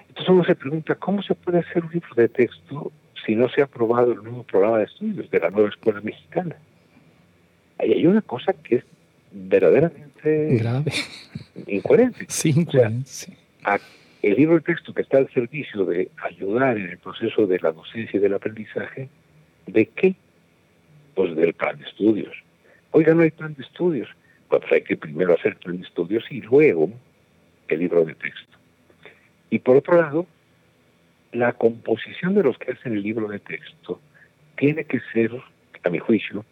Entonces 0.10 0.30
uno 0.30 0.44
se 0.44 0.56
pregunta, 0.56 0.94
¿cómo 0.96 1.24
se 1.24 1.34
puede 1.34 1.60
hacer 1.60 1.84
un 1.84 1.92
libro 1.92 2.14
de 2.16 2.30
texto 2.30 2.92
si 3.26 3.36
no 3.36 3.50
se 3.50 3.62
ha 3.62 3.64
aprobado 3.66 4.12
el 4.12 4.24
nuevo 4.24 4.44
programa 4.44 4.78
de 4.78 4.84
estudios 4.84 5.30
de 5.32 5.40
la 5.40 5.50
nueva 5.50 5.70
escuela 5.70 6.02
mexicana? 6.02 6.56
Ahí 7.80 7.94
hay 7.94 8.06
una 8.06 8.22
cosa 8.22 8.54
que 8.54 8.76
es 8.76 8.84
verdaderamente 9.32 10.58
grave, 10.58 10.92
incoherente. 11.66 12.26
Sí, 12.30 12.50
incoherente. 12.56 13.10
el 14.22 14.36
libro 14.36 14.56
de 14.56 14.62
texto 14.62 14.94
que 14.94 15.02
está 15.02 15.18
al 15.18 15.30
servicio 15.32 15.86
de 15.86 16.12
ayudar 16.24 16.78
en 16.78 16.90
el 16.90 16.98
proceso 17.00 17.48
de 17.48 17.60
la 17.60 17.72
docencia 17.72 18.18
y 18.18 18.22
del 18.22 18.36
aprendizaje, 18.36 19.10
¿de 19.66 19.86
qué? 19.88 20.16
Pues 21.16 21.36
del 21.36 21.54
plan 21.54 21.80
de 21.80 21.86
estudios. 21.86 22.36
Oiga, 22.92 23.16
no 23.16 23.24
hay 23.24 23.32
plan 23.32 23.56
de 23.56 23.64
estudios. 23.64 24.10
Pues 24.50 24.63
hay 24.72 24.82
que 24.82 24.98
primero 24.98 25.34
hacer 25.34 25.58
de 25.60 25.77
estudios 25.84 26.24
y 26.29 26.41
luego 26.41 26.91
el 27.68 27.79
libro 27.79 28.03
de 28.03 28.15
texto. 28.15 28.58
Y 29.50 29.60
por 29.60 29.77
otro 29.77 30.01
lado, 30.01 30.27
la 31.32 31.53
composición 31.53 32.34
de 32.36 32.44
los 32.44 32.58
que 32.58 32.72
hacen 32.72 32.94
el 32.94 33.03
libro 33.03 33.27
de 33.27 33.39
texto 33.39 34.01
tiene 34.58 34.84
que 34.84 35.00
ser, 35.13 35.32
a 35.84 35.89
mi 35.89 36.00
juicio, 36.00 36.46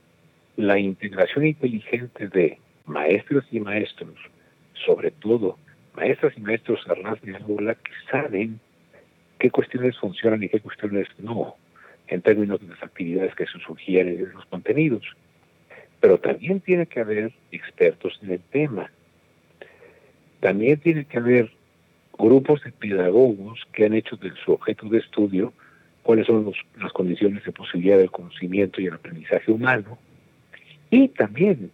la 0.56 0.80
integración 0.80 1.46
inteligente 1.46 2.28
de 2.28 2.60
maestros 2.86 3.46
y 3.52 3.60
maestros, 3.60 4.16
sobre 4.86 5.12
todo 5.12 5.58
maestras 5.96 6.34
y 6.38 6.42
maestros 6.42 6.80
a 6.88 6.96
ras 6.96 7.22
de 7.22 7.36
aula 7.36 7.76
que 7.76 7.92
saben 8.12 8.60
qué 9.40 9.50
cuestiones 9.50 9.98
funcionan 9.98 10.44
y 10.44 10.50
qué 10.50 10.60
cuestiones 10.60 11.08
no, 11.20 11.56
en 12.08 12.22
términos 12.22 12.62
de 12.62 12.68
las 12.68 12.82
actividades 12.82 13.36
que 13.36 13.46
se 13.46 13.60
sugieren 13.60 14.20
en 14.20 14.32
los 14.32 14.46
contenidos. 14.46 15.04
Pero 16.00 16.20
también 16.20 16.60
tiene 16.62 16.86
que 16.86 17.00
haber 17.00 17.32
expertos 17.52 18.20
en 18.22 18.32
el 18.32 18.40
tema. 18.40 18.92
También 20.40 20.80
tiene 20.80 21.06
que 21.06 21.18
haber 21.18 21.52
grupos 22.18 22.64
de 22.64 22.72
pedagogos 22.72 23.60
que 23.74 23.86
han 23.86 23.94
hecho 23.94 24.16
de 24.18 24.32
su 24.44 24.54
objeto 24.54 24.88
de 24.90 25.00
estudio 25.00 25.54
cuáles 26.04 26.26
son 26.26 26.54
las 26.80 26.94
condiciones 26.94 27.44
de 27.44 27.52
posibilidad 27.52 27.98
del 27.98 28.12
conocimiento 28.12 28.80
y 28.80 28.88
el 28.88 28.94
aprendizaje 28.94 29.52
humano. 29.52 29.98
Y 30.90 31.10
también 31.10 31.70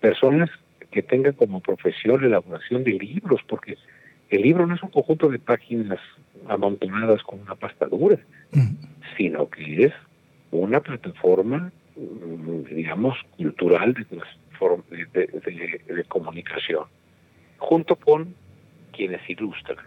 personas 0.00 0.50
que 0.90 1.02
tengan 1.02 1.32
como 1.34 1.60
profesión 1.60 2.20
la 2.20 2.26
elaboración 2.26 2.82
de 2.82 2.92
libros, 2.92 3.40
porque 3.48 3.78
el 4.28 4.42
libro 4.42 4.66
no 4.66 4.74
es 4.74 4.82
un 4.82 4.90
conjunto 4.90 5.28
de 5.28 5.38
páginas 5.38 6.00
amontonadas 6.48 7.22
con 7.22 7.40
una 7.40 7.54
pasta 7.54 7.86
dura, 7.86 8.18
sino 9.16 9.48
que 9.48 9.84
es 9.84 9.92
una 10.50 10.80
plataforma, 10.80 11.70
digamos, 11.96 13.18
cultural 13.36 13.94
de, 13.94 14.04
comunicación, 16.08 16.84
junto 17.58 17.96
con 17.96 18.34
quienes 18.92 19.28
ilustran. 19.28 19.78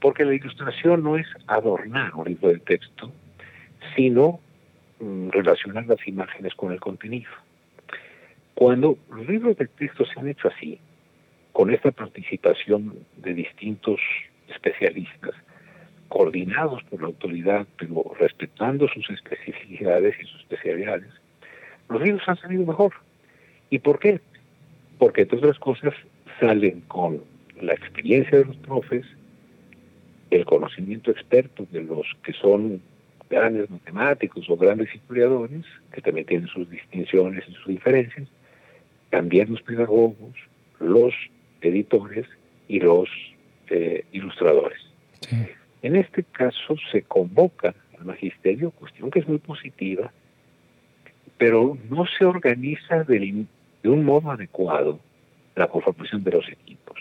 Porque 0.00 0.24
la 0.24 0.34
ilustración 0.34 1.02
no 1.02 1.16
es 1.16 1.26
adornar 1.46 2.14
un 2.14 2.26
libro 2.26 2.48
de 2.48 2.58
texto, 2.58 3.10
sino 3.96 4.40
mm, 5.00 5.30
relacionar 5.30 5.86
las 5.86 6.06
imágenes 6.06 6.54
con 6.54 6.72
el 6.72 6.80
contenido. 6.80 7.30
Cuando 8.54 8.98
los 9.10 9.26
libros 9.26 9.56
de 9.56 9.66
texto 9.66 10.04
se 10.04 10.20
han 10.20 10.28
hecho 10.28 10.48
así, 10.48 10.78
con 11.52 11.72
esta 11.72 11.90
participación 11.90 12.94
de 13.16 13.34
distintos 13.34 14.00
especialistas, 14.48 15.34
coordinados 16.08 16.82
por 16.84 17.00
la 17.00 17.06
autoridad, 17.06 17.66
pero 17.78 18.04
respetando 18.18 18.86
sus 18.88 19.08
especificidades 19.10 20.14
y 20.20 20.26
sus 20.26 20.40
especialidades, 20.42 21.10
los 21.88 22.02
libros 22.02 22.22
han 22.26 22.36
salido 22.36 22.66
mejor. 22.66 22.92
¿Y 23.70 23.78
por 23.78 23.98
qué? 23.98 24.20
Porque, 24.98 25.22
entre 25.22 25.38
otras 25.38 25.58
cosas, 25.58 25.94
salen 26.40 26.80
con 26.82 27.22
la 27.60 27.74
experiencia 27.74 28.38
de 28.38 28.44
los 28.46 28.56
profes, 28.56 29.04
el 30.30 30.44
conocimiento 30.44 31.10
experto 31.10 31.66
de 31.70 31.82
los 31.82 32.06
que 32.22 32.32
son 32.32 32.82
grandes 33.30 33.70
matemáticos 33.70 34.48
o 34.48 34.56
grandes 34.56 34.94
historiadores, 34.94 35.64
que 35.92 36.00
también 36.00 36.26
tienen 36.26 36.48
sus 36.48 36.68
distinciones 36.70 37.44
y 37.48 37.52
sus 37.52 37.66
diferencias, 37.66 38.28
también 39.10 39.50
los 39.50 39.62
pedagogos, 39.62 40.34
los 40.80 41.14
editores 41.60 42.26
y 42.68 42.80
los 42.80 43.08
eh, 43.70 44.04
ilustradores. 44.12 44.78
En 45.82 45.96
este 45.96 46.22
caso 46.24 46.76
se 46.90 47.02
convoca 47.02 47.74
al 47.98 48.04
magisterio, 48.04 48.70
cuestión 48.70 49.10
que 49.10 49.20
es 49.20 49.28
muy 49.28 49.38
positiva, 49.38 50.12
pero 51.38 51.76
no 51.90 52.06
se 52.06 52.24
organiza 52.24 53.04
de, 53.04 53.46
un 53.84 54.04
modo 54.04 54.30
adecuado 54.30 55.00
la 55.56 55.68
conformación 55.68 56.24
de 56.24 56.32
los 56.32 56.48
equipos. 56.48 56.96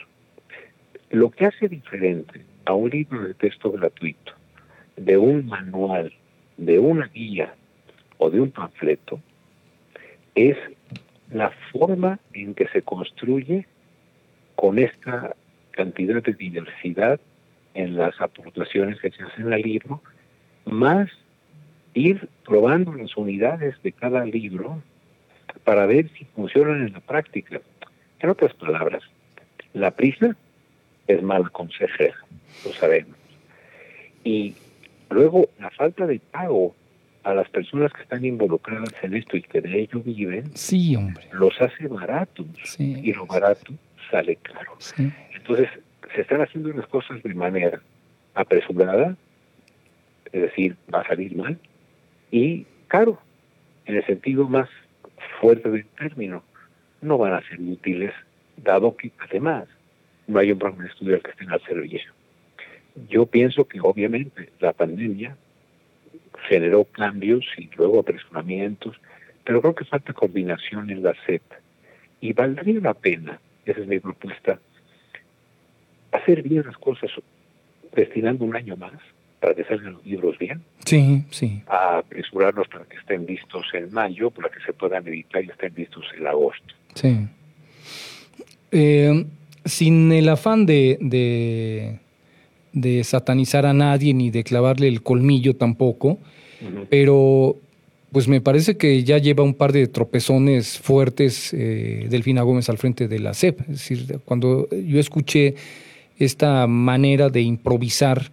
Lo 1.09 1.29
que 1.29 1.45
hace 1.45 1.67
diferente 1.67 2.41
a 2.65 2.73
un 2.73 2.89
libro 2.89 3.23
de 3.23 3.33
texto 3.33 3.71
gratuito, 3.71 4.33
de 4.97 5.17
un 5.17 5.45
manual, 5.45 6.13
de 6.57 6.79
una 6.79 7.07
guía 7.07 7.53
o 8.17 8.29
de 8.29 8.41
un 8.41 8.51
panfleto, 8.51 9.19
es 10.35 10.57
la 11.31 11.51
forma 11.71 12.19
en 12.33 12.53
que 12.53 12.67
se 12.67 12.81
construye 12.81 13.67
con 14.55 14.79
esta 14.79 15.35
cantidad 15.71 16.21
de 16.21 16.33
diversidad 16.33 17.19
en 17.73 17.95
las 17.95 18.19
aportaciones 18.21 18.99
que 18.99 19.11
se 19.11 19.23
hacen 19.23 19.51
al 19.51 19.61
libro, 19.61 20.01
más 20.65 21.09
ir 21.93 22.27
probando 22.45 22.93
las 22.93 23.15
unidades 23.17 23.75
de 23.83 23.91
cada 23.91 24.25
libro 24.25 24.81
para 25.63 25.85
ver 25.85 26.09
si 26.17 26.25
funcionan 26.25 26.87
en 26.87 26.93
la 26.93 26.99
práctica. 26.99 27.61
En 28.19 28.29
otras 28.29 28.53
palabras, 28.53 29.03
la 29.73 29.91
prisa 29.91 30.35
es 31.07 31.21
mala 31.21 31.49
consejera, 31.49 32.15
lo 32.65 32.73
sabemos. 32.73 33.17
Y 34.23 34.55
luego 35.09 35.49
la 35.59 35.69
falta 35.71 36.07
de 36.07 36.19
pago 36.19 36.75
a 37.23 37.33
las 37.33 37.49
personas 37.49 37.91
que 37.93 38.03
están 38.03 38.25
involucradas 38.25 38.93
en 39.01 39.15
esto 39.15 39.37
y 39.37 39.41
que 39.41 39.61
de 39.61 39.81
ello 39.81 40.01
viven, 40.01 40.55
sí, 40.55 40.95
hombre. 40.95 41.25
los 41.31 41.59
hace 41.61 41.87
baratos 41.87 42.45
y 42.77 43.13
lo 43.13 43.25
barato 43.25 43.73
sale 44.11 44.35
caro. 44.37 44.77
Entonces, 45.33 45.69
se 46.13 46.21
están 46.21 46.41
haciendo 46.41 46.69
las 46.73 46.87
cosas 46.87 47.23
de 47.23 47.33
manera 47.33 47.81
apresurada, 48.35 49.15
es 50.31 50.41
decir, 50.41 50.75
va 50.93 51.01
a 51.01 51.07
salir 51.07 51.35
mal, 51.35 51.57
y 52.33 52.65
caro, 52.87 53.19
en 53.85 53.95
el 53.95 54.05
sentido 54.07 54.49
más 54.49 54.67
fuerte 55.39 55.69
del 55.69 55.85
término, 55.85 56.43
no 56.99 57.19
van 57.19 57.33
a 57.33 57.47
ser 57.47 57.59
útiles, 57.61 58.11
dado 58.57 58.97
que 58.97 59.11
además 59.19 59.65
no 60.25 60.39
hay 60.39 60.51
un 60.51 60.57
programa 60.57 60.85
de 60.85 60.89
estudio 60.89 61.21
que 61.21 61.29
estén 61.29 61.51
al 61.51 61.61
servicio. 61.61 62.11
Yo 63.07 63.27
pienso 63.27 63.67
que 63.67 63.79
obviamente 63.79 64.49
la 64.59 64.73
pandemia 64.73 65.37
generó 66.49 66.85
cambios 66.85 67.45
y 67.55 67.69
luego 67.77 67.99
apresuramientos, 67.99 68.99
pero 69.43 69.61
creo 69.61 69.75
que 69.75 69.85
falta 69.85 70.11
coordinación 70.13 70.89
en 70.89 71.03
la 71.03 71.13
SEP. 71.27 71.43
Y 72.19 72.33
valdría 72.33 72.79
la 72.79 72.95
pena, 72.95 73.39
esa 73.63 73.79
es 73.79 73.87
mi 73.87 73.99
propuesta, 73.99 74.59
hacer 76.11 76.41
bien 76.41 76.63
las 76.65 76.77
cosas 76.79 77.11
destinando 77.95 78.43
un 78.43 78.55
año 78.55 78.75
más 78.75 78.93
para 79.43 79.55
que 79.55 79.65
salgan 79.65 79.91
los 79.91 80.05
libros 80.05 80.37
bien. 80.39 80.61
Sí, 80.85 81.21
sí. 81.29 81.61
A 81.67 81.97
apresurarlos 81.97 82.65
para 82.69 82.85
que 82.85 82.95
estén 82.95 83.25
listos 83.25 83.65
en 83.73 83.91
mayo, 83.91 84.31
para 84.31 84.47
que 84.47 84.61
se 84.65 84.71
puedan 84.71 85.05
editar 85.05 85.43
y 85.43 85.49
estén 85.49 85.73
listos 85.75 86.05
en 86.17 86.25
agosto. 86.25 86.73
Sí. 86.95 87.27
Eh, 88.71 89.25
sin 89.65 90.13
el 90.13 90.29
afán 90.29 90.65
de, 90.65 90.97
de, 91.01 91.99
de, 92.71 93.03
satanizar 93.03 93.65
a 93.65 93.73
nadie 93.73 94.13
ni 94.13 94.31
de 94.31 94.45
clavarle 94.45 94.87
el 94.87 95.03
colmillo 95.03 95.57
tampoco, 95.57 96.19
pero 96.89 97.57
pues 98.13 98.29
me 98.29 98.39
parece 98.39 98.77
que 98.77 99.03
ya 99.03 99.17
lleva 99.17 99.43
un 99.43 99.55
par 99.55 99.73
de 99.73 99.87
tropezones 99.87 100.79
fuertes 100.79 101.53
eh, 101.53 102.07
Delfina 102.09 102.43
Gómez 102.43 102.69
al 102.69 102.77
frente 102.77 103.09
de 103.09 103.19
la 103.19 103.33
CEP. 103.33 103.59
Es 103.59 103.67
decir, 103.67 104.19
cuando 104.23 104.69
yo 104.69 105.01
escuché 105.01 105.55
esta 106.17 106.65
manera 106.65 107.27
de 107.27 107.41
improvisar 107.41 108.31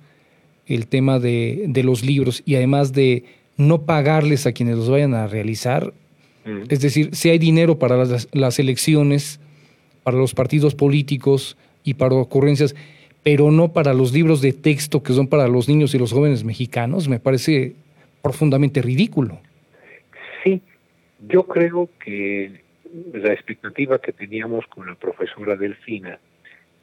el 0.74 0.86
tema 0.86 1.18
de, 1.18 1.64
de 1.68 1.82
los 1.82 2.04
libros 2.04 2.42
y 2.46 2.54
además 2.54 2.92
de 2.92 3.24
no 3.56 3.82
pagarles 3.82 4.46
a 4.46 4.52
quienes 4.52 4.76
los 4.76 4.88
vayan 4.88 5.14
a 5.14 5.26
realizar, 5.26 5.92
es 6.68 6.80
decir, 6.80 7.14
si 7.14 7.28
hay 7.28 7.38
dinero 7.38 7.78
para 7.78 7.96
las, 7.96 8.28
las 8.32 8.58
elecciones, 8.58 9.40
para 10.02 10.16
los 10.16 10.34
partidos 10.34 10.74
políticos 10.74 11.56
y 11.84 11.94
para 11.94 12.14
ocurrencias, 12.14 12.74
pero 13.22 13.50
no 13.50 13.72
para 13.72 13.92
los 13.92 14.12
libros 14.12 14.40
de 14.40 14.52
texto 14.52 15.02
que 15.02 15.12
son 15.12 15.28
para 15.28 15.46
los 15.48 15.68
niños 15.68 15.94
y 15.94 15.98
los 15.98 16.12
jóvenes 16.12 16.42
mexicanos, 16.42 17.08
me 17.08 17.20
parece 17.20 17.74
profundamente 18.22 18.80
ridículo. 18.80 19.38
Sí, 20.42 20.62
yo 21.28 21.44
creo 21.46 21.90
que 22.02 22.62
la 23.12 23.32
expectativa 23.32 24.00
que 24.00 24.12
teníamos 24.12 24.66
con 24.66 24.86
la 24.86 24.94
profesora 24.94 25.56
Delfina, 25.56 26.18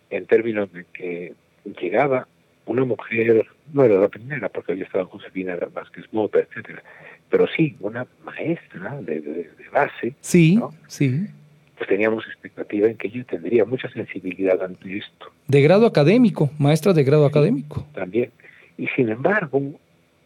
en 0.09 0.25
términos 0.25 0.71
de 0.71 0.85
que 0.93 1.33
llegaba 1.81 2.27
una 2.67 2.85
mujer, 2.85 3.45
no 3.73 3.83
era 3.83 3.95
la 3.95 4.07
primera, 4.07 4.49
porque 4.49 4.73
había 4.73 4.85
estado 4.85 5.05
Josefina 5.07 5.57
Vázquez 5.73 6.05
Mota, 6.11 6.39
etcétera, 6.39 6.83
pero 7.29 7.47
sí, 7.47 7.75
una 7.79 8.07
maestra 8.23 8.99
de, 9.01 9.49
base. 9.71 10.13
Sí, 10.21 10.59
sí. 10.87 11.27
Pues 11.77 11.89
teníamos 11.89 12.25
expectativa 12.25 12.87
en 12.87 12.97
que 12.97 13.07
ella 13.07 13.23
tendría 13.23 13.65
mucha 13.65 13.89
sensibilidad 13.89 14.61
ante 14.63 14.97
esto. 14.97 15.27
De 15.47 15.61
grado 15.61 15.85
académico, 15.85 16.49
maestra 16.57 16.93
de 16.93 17.03
grado 17.03 17.25
académico. 17.25 17.85
También. 17.93 18.31
Y 18.77 18.87
sin 18.95 19.09
embargo, 19.09 19.61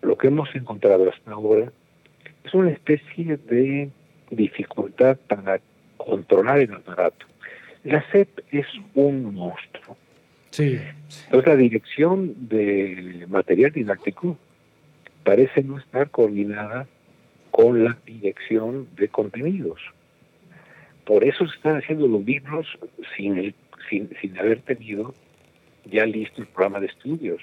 lo 0.02 0.18
que 0.18 0.28
hemos 0.28 0.54
encontrado 0.56 1.10
hasta 1.10 1.32
ahora 1.32 1.72
es 2.44 2.54
una 2.54 2.72
especie 2.72 3.38
de 3.38 3.90
dificultad 4.30 5.18
para 5.28 5.60
controlar 5.98 6.60
el 6.60 6.74
aparato. 6.74 7.26
La 7.84 8.04
CEP 8.12 8.40
es 8.52 8.68
un 8.94 9.34
monstruo. 9.34 9.81
Sí. 10.52 10.80
Entonces 11.26 11.48
la 11.48 11.56
dirección 11.56 12.48
de 12.48 13.26
material 13.30 13.72
didáctico 13.72 14.38
parece 15.24 15.64
no 15.64 15.78
estar 15.78 16.10
coordinada 16.10 16.88
con 17.52 17.84
la 17.84 17.98
dirección 18.06 18.88
de 18.96 19.08
contenidos. 19.10 19.82
Por 21.06 21.24
eso 21.24 21.48
se 21.48 21.56
están 21.56 21.78
haciendo 21.78 22.08
los 22.08 22.24
libros 22.24 22.68
sin, 23.16 23.54
sin, 23.90 24.10
sin 24.22 24.38
haber 24.38 24.62
tenido 24.62 25.14
ya 25.86 26.06
listo 26.06 26.42
el 26.42 26.48
programa 26.48 26.80
de 26.80 26.88
estudios. 26.88 27.42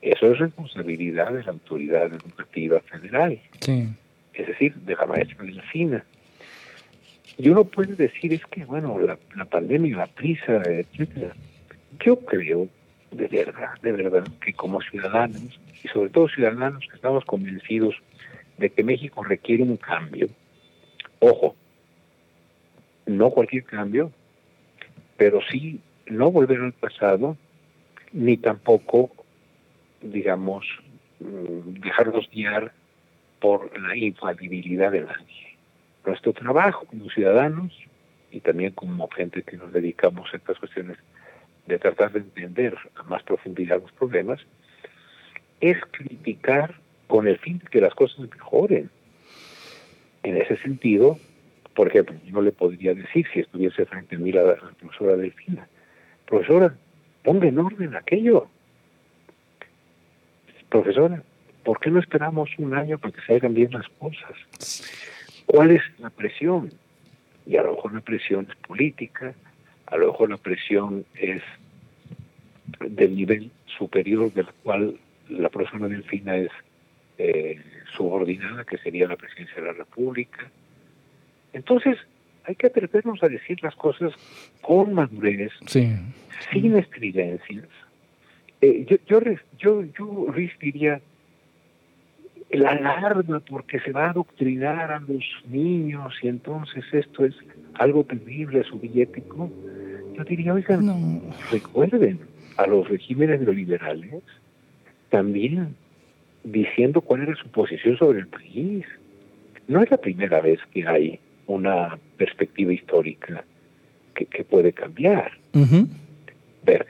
Eso 0.00 0.32
es 0.32 0.38
responsabilidad 0.38 1.32
de 1.32 1.44
la 1.44 1.52
autoridad 1.52 2.06
educativa 2.06 2.80
federal, 2.80 3.40
es 4.34 4.46
decir, 4.46 4.74
de 4.74 4.94
la 4.94 5.06
maestra 5.06 5.44
de 5.44 5.52
la 5.52 5.62
FINA. 5.62 6.04
Y 7.38 7.48
uno 7.48 7.64
puede 7.64 7.96
decir 7.96 8.32
es 8.32 8.44
que, 8.46 8.64
bueno, 8.64 8.98
la, 8.98 9.18
la 9.34 9.44
pandemia, 9.46 9.96
la 9.96 10.06
prisa, 10.06 10.62
etcétera. 10.66 11.34
Yo 12.00 12.18
creo, 12.20 12.68
de 13.10 13.28
verdad, 13.28 13.80
de 13.82 13.92
verdad, 13.92 14.26
que 14.40 14.52
como 14.52 14.80
ciudadanos, 14.80 15.60
y 15.82 15.88
sobre 15.88 16.10
todo 16.10 16.28
ciudadanos 16.28 16.84
que 16.88 16.96
estamos 16.96 17.24
convencidos 17.24 17.94
de 18.58 18.70
que 18.70 18.82
México 18.82 19.22
requiere 19.22 19.62
un 19.62 19.76
cambio, 19.76 20.28
ojo, 21.20 21.54
no 23.06 23.30
cualquier 23.30 23.64
cambio, 23.64 24.10
pero 25.16 25.40
sí 25.50 25.80
no 26.06 26.30
volver 26.30 26.60
al 26.60 26.72
pasado, 26.72 27.36
ni 28.12 28.36
tampoco, 28.36 29.10
digamos, 30.00 30.66
mm, 31.20 31.80
dejarnos 31.80 32.28
guiar 32.30 32.72
por 33.40 33.78
la 33.78 33.96
infalibilidad 33.96 34.92
de 34.92 35.02
nadie. 35.02 35.56
Nuestro 36.06 36.32
trabajo 36.32 36.86
como 36.86 37.10
ciudadanos 37.10 37.72
y 38.30 38.40
también 38.40 38.72
como 38.72 39.08
gente 39.10 39.42
que 39.42 39.56
nos 39.56 39.72
dedicamos 39.72 40.32
a 40.32 40.36
estas 40.36 40.58
cuestiones 40.58 40.98
de 41.66 41.78
tratar 41.78 42.12
de 42.12 42.20
entender 42.20 42.76
a 42.96 43.02
más 43.04 43.22
profundidad 43.22 43.80
los 43.80 43.92
problemas, 43.92 44.40
es 45.60 45.78
criticar 45.90 46.74
con 47.06 47.26
el 47.26 47.38
fin 47.38 47.58
de 47.58 47.66
que 47.66 47.80
las 47.80 47.94
cosas 47.94 48.18
mejoren. 48.28 48.90
En 50.22 50.36
ese 50.36 50.56
sentido, 50.58 51.18
por 51.74 51.88
ejemplo, 51.88 52.16
yo 52.24 52.40
le 52.40 52.52
podría 52.52 52.94
decir, 52.94 53.26
si 53.32 53.40
estuviese 53.40 53.84
frente 53.86 54.16
a 54.16 54.18
mí 54.18 54.32
la, 54.32 54.56
profesora 54.80 55.16
Delfina, 55.16 55.68
profesora, 56.26 56.74
ponga 57.22 57.48
en 57.48 57.58
orden 57.58 57.94
aquello. 57.96 58.48
Profesora, 60.68 61.22
¿por 61.62 61.78
qué 61.80 61.90
no 61.90 62.00
esperamos 62.00 62.50
un 62.58 62.74
año 62.74 62.98
para 62.98 63.14
que 63.14 63.20
se 63.22 63.34
hagan 63.34 63.54
bien 63.54 63.72
las 63.72 63.88
cosas? 63.98 64.34
¿Cuál 65.46 65.72
es 65.72 65.82
la 65.98 66.10
presión? 66.10 66.72
Y 67.46 67.56
a 67.56 67.62
lo 67.62 67.74
mejor 67.74 67.94
la 67.94 68.00
presión 68.00 68.46
es 68.48 68.56
política, 68.66 69.34
a 69.86 69.96
lo 69.96 70.08
mejor 70.08 70.30
la 70.30 70.36
presión 70.36 71.04
es 71.14 71.42
del 72.80 73.16
nivel 73.16 73.50
superior 73.78 74.32
del 74.32 74.46
cual 74.62 74.96
la 75.28 75.48
persona 75.48 75.88
delfina 75.88 76.36
es 76.36 76.50
eh, 77.18 77.60
subordinada, 77.96 78.64
que 78.64 78.78
sería 78.78 79.06
la 79.06 79.16
presidencia 79.16 79.56
de 79.56 79.66
la 79.68 79.72
República. 79.72 80.50
Entonces, 81.52 81.98
hay 82.44 82.56
que 82.56 82.66
atrevernos 82.66 83.22
a 83.22 83.28
decir 83.28 83.62
las 83.62 83.74
cosas 83.76 84.12
con 84.60 84.94
madurez, 84.94 85.52
sin 85.66 86.76
estridencias. 86.76 87.68
Eh, 88.60 88.86
yo, 88.88 88.96
yo, 89.06 89.20
yo, 89.58 89.84
yo 89.84 90.34
diría 90.60 91.00
la 92.50 92.70
alarma 92.70 93.40
porque 93.40 93.80
se 93.80 93.92
va 93.92 94.06
a 94.06 94.10
adoctrinar 94.10 94.92
a 94.92 95.00
los 95.00 95.24
niños 95.46 96.14
y 96.22 96.28
entonces 96.28 96.84
esto 96.92 97.24
es 97.24 97.34
algo 97.78 98.04
terrible, 98.04 98.64
soviético. 98.64 99.50
Yo 100.16 100.24
diría, 100.24 100.54
oigan, 100.54 101.22
recuerden 101.50 102.20
a 102.56 102.66
los 102.66 102.88
regímenes 102.88 103.40
neoliberales 103.40 104.22
también 105.10 105.74
diciendo 106.44 107.00
cuál 107.00 107.22
era 107.22 107.34
su 107.36 107.48
posición 107.48 107.96
sobre 107.96 108.20
el 108.20 108.28
país. 108.28 108.84
No 109.66 109.82
es 109.82 109.90
la 109.90 109.96
primera 109.96 110.40
vez 110.40 110.60
que 110.72 110.86
hay 110.86 111.18
una 111.46 111.98
perspectiva 112.16 112.72
histórica 112.72 113.44
que, 114.14 114.26
que 114.26 114.44
puede 114.44 114.72
cambiar. 114.72 115.32
Ver, 116.64 116.86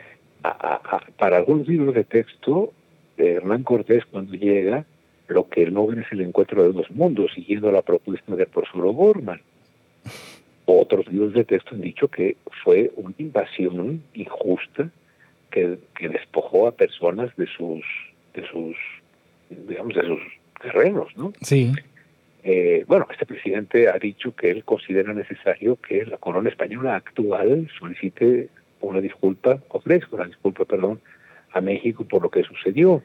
para 1.18 1.38
algunos 1.38 1.66
libros 1.66 1.94
de 1.94 2.04
texto, 2.04 2.72
Hernán 3.16 3.62
Cortés 3.62 4.04
cuando 4.06 4.34
llega, 4.34 4.84
lo 5.28 5.48
que 5.48 5.62
él 5.62 5.74
logra 5.74 6.02
es 6.02 6.12
el 6.12 6.20
encuentro 6.20 6.62
de 6.62 6.72
dos 6.72 6.90
mundos, 6.90 7.32
siguiendo 7.34 7.70
la 7.72 7.82
propuesta 7.82 8.36
del 8.36 8.46
profesor 8.46 8.92
Borman. 8.92 9.40
Otros 10.66 11.06
libros 11.08 11.34
de 11.34 11.44
texto 11.44 11.74
han 11.74 11.80
dicho 11.80 12.08
que 12.08 12.36
fue 12.62 12.90
una 12.96 13.14
invasión 13.18 14.02
injusta 14.14 14.90
que, 15.50 15.78
que 15.96 16.08
despojó 16.08 16.66
a 16.66 16.72
personas 16.72 17.34
de 17.36 17.46
sus 17.46 17.84
de 18.34 18.46
sus, 18.48 18.76
digamos, 19.48 19.94
de 19.94 20.02
sus 20.02 20.20
terrenos, 20.60 21.16
¿no? 21.16 21.32
Sí. 21.40 21.72
Eh, 22.42 22.84
bueno, 22.86 23.06
este 23.10 23.24
presidente 23.24 23.88
ha 23.88 23.98
dicho 23.98 24.34
que 24.34 24.50
él 24.50 24.64
considera 24.64 25.14
necesario 25.14 25.76
que 25.76 26.04
la 26.04 26.18
corona 26.18 26.50
española 26.50 26.96
actual 26.96 27.70
solicite 27.78 28.48
una 28.80 29.00
disculpa, 29.00 29.60
ofrezca 29.68 30.16
una 30.16 30.26
disculpa, 30.26 30.64
perdón, 30.64 31.00
a 31.52 31.60
México 31.60 32.04
por 32.04 32.22
lo 32.22 32.30
que 32.30 32.42
sucedió. 32.42 33.02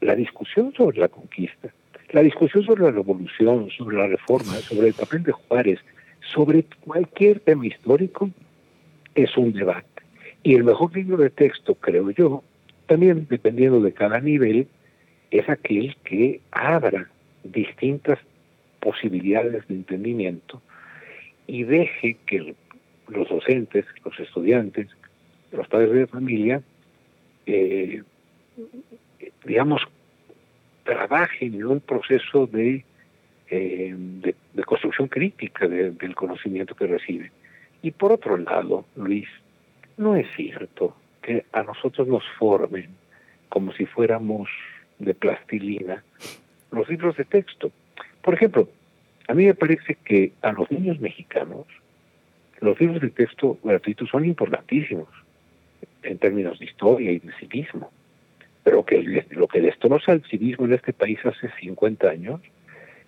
La 0.00 0.14
discusión 0.14 0.72
sobre 0.74 0.98
la 0.98 1.08
conquista, 1.08 1.70
La 2.14 2.22
discusión 2.22 2.62
sobre 2.62 2.84
la 2.84 2.92
revolución, 2.92 3.68
sobre 3.70 3.96
la 3.96 4.06
reforma, 4.06 4.52
sobre 4.60 4.86
el 4.86 4.94
papel 4.94 5.24
de 5.24 5.32
Juárez, 5.32 5.80
sobre 6.20 6.64
cualquier 6.84 7.40
tema 7.40 7.66
histórico, 7.66 8.30
es 9.16 9.36
un 9.36 9.52
debate. 9.52 10.04
Y 10.44 10.54
el 10.54 10.62
mejor 10.62 10.94
libro 10.94 11.16
de 11.16 11.30
texto, 11.30 11.74
creo 11.74 12.10
yo, 12.10 12.44
también 12.86 13.26
dependiendo 13.28 13.80
de 13.80 13.92
cada 13.92 14.20
nivel, 14.20 14.68
es 15.32 15.48
aquel 15.48 15.96
que 16.04 16.40
abra 16.52 17.10
distintas 17.42 18.20
posibilidades 18.78 19.66
de 19.66 19.74
entendimiento 19.74 20.62
y 21.48 21.64
deje 21.64 22.16
que 22.26 22.54
los 23.08 23.28
docentes, 23.28 23.86
los 24.04 24.20
estudiantes, 24.20 24.86
los 25.50 25.66
padres 25.66 25.90
de 25.90 26.06
familia, 26.06 26.62
eh, 27.46 28.04
digamos, 29.44 29.82
trabajen 30.84 31.54
en 31.54 31.66
un 31.66 31.80
proceso 31.80 32.46
de, 32.46 32.84
eh, 33.50 33.94
de, 33.96 34.64
construcción 34.64 35.08
crítica 35.08 35.66
del 35.66 36.14
conocimiento 36.14 36.74
que 36.74 36.86
reciben. 36.86 37.30
Y 37.82 37.90
por 37.90 38.12
otro 38.12 38.36
lado, 38.36 38.84
Luis, 38.96 39.28
no 39.96 40.16
es 40.16 40.26
cierto 40.36 40.96
que 41.22 41.44
a 41.52 41.62
nosotros 41.62 42.06
nos 42.06 42.24
formen 42.38 42.88
como 43.48 43.72
si 43.72 43.86
fuéramos 43.86 44.48
de 44.98 45.14
plastilina 45.14 46.02
los 46.70 46.88
libros 46.88 47.16
de 47.16 47.24
texto. 47.24 47.70
Por 48.22 48.34
ejemplo, 48.34 48.68
a 49.28 49.34
mí 49.34 49.46
me 49.46 49.54
parece 49.54 49.96
que 50.04 50.32
a 50.42 50.52
los 50.52 50.70
niños 50.70 51.00
mexicanos 51.00 51.66
los 52.60 52.80
libros 52.80 53.00
de 53.00 53.10
texto 53.10 53.58
gratuitos 53.62 54.08
son 54.08 54.24
importantísimos 54.24 55.08
en 56.02 56.18
términos 56.18 56.58
de 56.58 56.66
historia 56.66 57.10
y 57.12 57.18
de 57.18 57.32
civismo. 57.34 57.90
Pero 58.64 58.84
que 58.84 59.24
lo 59.30 59.46
que 59.46 59.60
destroza 59.60 60.12
el 60.12 60.22
civismo 60.24 60.64
en 60.64 60.72
este 60.72 60.92
país 60.92 61.18
hace 61.24 61.50
50 61.60 62.08
años 62.08 62.40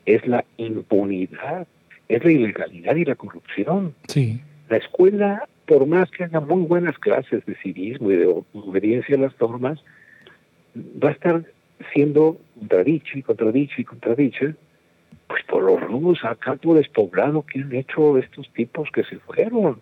es 0.05 0.27
la 0.27 0.45
impunidad, 0.57 1.67
es 2.09 2.25
la 2.25 2.31
ilegalidad 2.31 2.95
y 2.97 3.05
la 3.05 3.17
corrupción. 3.17 3.95
Sí. 4.09 4.41
La 4.69 4.77
escuela, 4.77 5.49
por 5.67 5.87
más 5.87 6.11
que 6.11 6.25
haga 6.25 6.41
muy 6.41 6.63
buenas 6.63 6.99
clases 6.99 7.45
de 7.47 7.55
civismo 7.57 8.11
y 8.13 8.17
de 8.17 8.43
obediencia 8.53 9.17
a 9.17 9.21
las 9.21 9.41
normas, 9.41 9.83
va 11.03 11.09
a 11.09 11.13
estar 11.13 11.45
siendo 11.93 12.39
contradicha 12.59 13.19
y 13.19 13.23
contradicha 13.23 13.75
y 13.79 13.85
contradicha, 13.85 14.55
pues 15.27 15.43
por 15.45 15.63
los 15.63 15.81
robos 15.81 16.25
a 16.25 16.35
campo 16.37 16.75
despoblado 16.75 17.43
que 17.43 17.61
han 17.61 17.75
hecho 17.75 18.19
estos 18.19 18.49
tipos 18.53 18.91
que 18.93 19.05
se 19.05 19.19
fueron. 19.19 19.81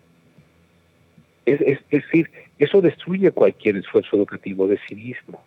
Es, 1.45 1.61
es, 1.61 1.79
decir, 1.91 2.31
eso 2.59 2.81
destruye 2.81 3.31
cualquier 3.31 3.77
esfuerzo 3.77 4.17
educativo 4.17 4.67
de 4.67 4.79
civismo. 4.89 5.43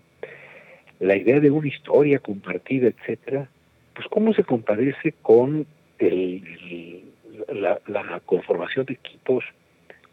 La 0.99 1.15
idea 1.15 1.39
de 1.39 1.51
una 1.51 1.67
historia 1.67 2.19
compartida, 2.19 2.87
etcétera, 2.87 3.49
pues 3.93 4.07
cómo 4.09 4.33
se 4.33 4.43
comparece 4.43 5.13
con 5.21 5.65
el, 5.99 7.03
la, 7.49 7.79
la 7.87 8.19
conformación 8.25 8.85
de 8.85 8.93
equipos 8.93 9.43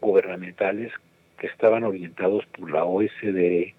gubernamentales 0.01 0.91
que 1.37 1.47
estaban 1.47 1.83
orientados 1.83 2.45
por 2.47 2.71
la 2.71 2.85
OSD 2.85 3.73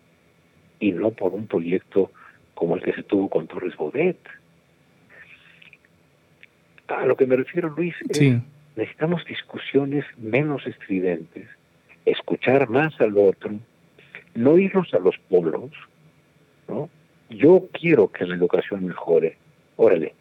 y 0.80 0.92
no 0.92 1.10
por 1.10 1.32
un 1.32 1.46
proyecto 1.46 2.10
como 2.54 2.76
el 2.76 2.82
que 2.82 2.92
se 2.92 3.02
tuvo 3.02 3.28
con 3.28 3.46
Torres 3.46 3.76
Bodet. 3.76 4.18
A 6.88 7.04
lo 7.04 7.16
que 7.16 7.26
me 7.26 7.36
refiero, 7.36 7.68
Luis, 7.70 7.94
necesitamos 8.76 9.24
discusiones 9.24 10.04
menos 10.16 10.66
estridentes, 10.66 11.48
escuchar 12.04 12.68
más 12.68 12.98
al 13.00 13.16
otro, 13.18 13.52
no 14.34 14.58
irnos 14.58 14.92
a 14.94 14.98
los 14.98 15.16
polos, 15.28 15.72
¿no? 16.68 16.88
Yo 17.30 17.68
quiero 17.72 18.08
que 18.10 18.24
la 18.24 18.36
educación 18.36 18.86
mejore, 18.86 19.36
órale. 19.76 20.14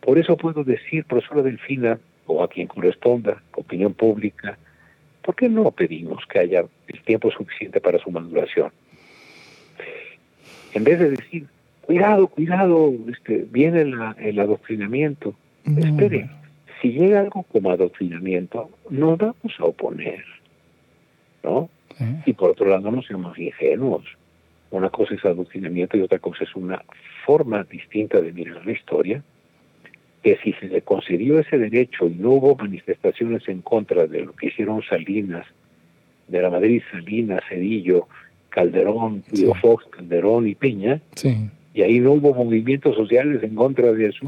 Por 0.00 0.18
eso 0.18 0.36
puedo 0.36 0.62
decir, 0.62 1.04
profesora 1.04 1.42
Delfina, 1.42 1.98
o 2.26 2.42
a 2.42 2.48
quien 2.48 2.66
corresponda, 2.66 3.42
opinión 3.54 3.94
pública, 3.94 4.58
¿por 5.22 5.34
qué 5.34 5.48
no 5.48 5.70
pedimos 5.70 6.24
que 6.26 6.38
haya 6.38 6.64
el 6.88 7.02
tiempo 7.02 7.30
suficiente 7.30 7.80
para 7.80 7.98
su 7.98 8.10
maduración? 8.10 8.70
En 10.74 10.84
vez 10.84 10.98
de 10.98 11.10
decir, 11.10 11.46
cuidado, 11.82 12.28
cuidado, 12.28 12.92
este, 13.08 13.46
viene 13.50 13.80
el 14.18 14.38
adoctrinamiento. 14.38 15.34
Espere, 15.64 16.28
si 16.80 16.92
llega 16.92 17.20
algo 17.20 17.42
como 17.44 17.70
adoctrinamiento, 17.70 18.70
no 18.90 19.16
vamos 19.16 19.54
a 19.58 19.64
oponer, 19.64 20.24
¿no? 21.42 21.68
Y 22.26 22.32
por 22.34 22.50
otro 22.50 22.68
lado, 22.68 22.90
no 22.90 23.02
seamos 23.02 23.38
ingenuos. 23.38 24.04
Una 24.76 24.90
cosa 24.90 25.14
es 25.14 25.24
adoctrinamiento 25.24 25.96
y 25.96 26.02
otra 26.02 26.18
cosa 26.18 26.44
es 26.44 26.54
una 26.54 26.82
forma 27.24 27.64
distinta 27.64 28.20
de 28.20 28.30
mirar 28.30 28.66
la 28.66 28.72
historia, 28.72 29.22
que 30.22 30.36
si 30.44 30.52
se 30.52 30.68
le 30.68 30.82
concedió 30.82 31.38
ese 31.38 31.56
derecho 31.56 32.06
y 32.06 32.14
no 32.14 32.32
hubo 32.32 32.56
manifestaciones 32.56 33.48
en 33.48 33.62
contra 33.62 34.06
de 34.06 34.26
lo 34.26 34.34
que 34.34 34.48
hicieron 34.48 34.82
Salinas, 34.82 35.46
de 36.28 36.42
la 36.42 36.50
Madrid 36.50 36.82
Salinas, 36.90 37.42
Cedillo, 37.48 38.06
Calderón, 38.50 39.24
Fox, 39.62 39.86
Calderón 39.86 40.46
y 40.46 40.54
Peña, 40.54 41.00
y 41.72 41.80
ahí 41.80 41.98
no 41.98 42.12
hubo 42.12 42.34
movimientos 42.34 42.96
sociales 42.96 43.42
en 43.42 43.54
contra 43.54 43.92
de 43.94 44.08
eso. 44.08 44.26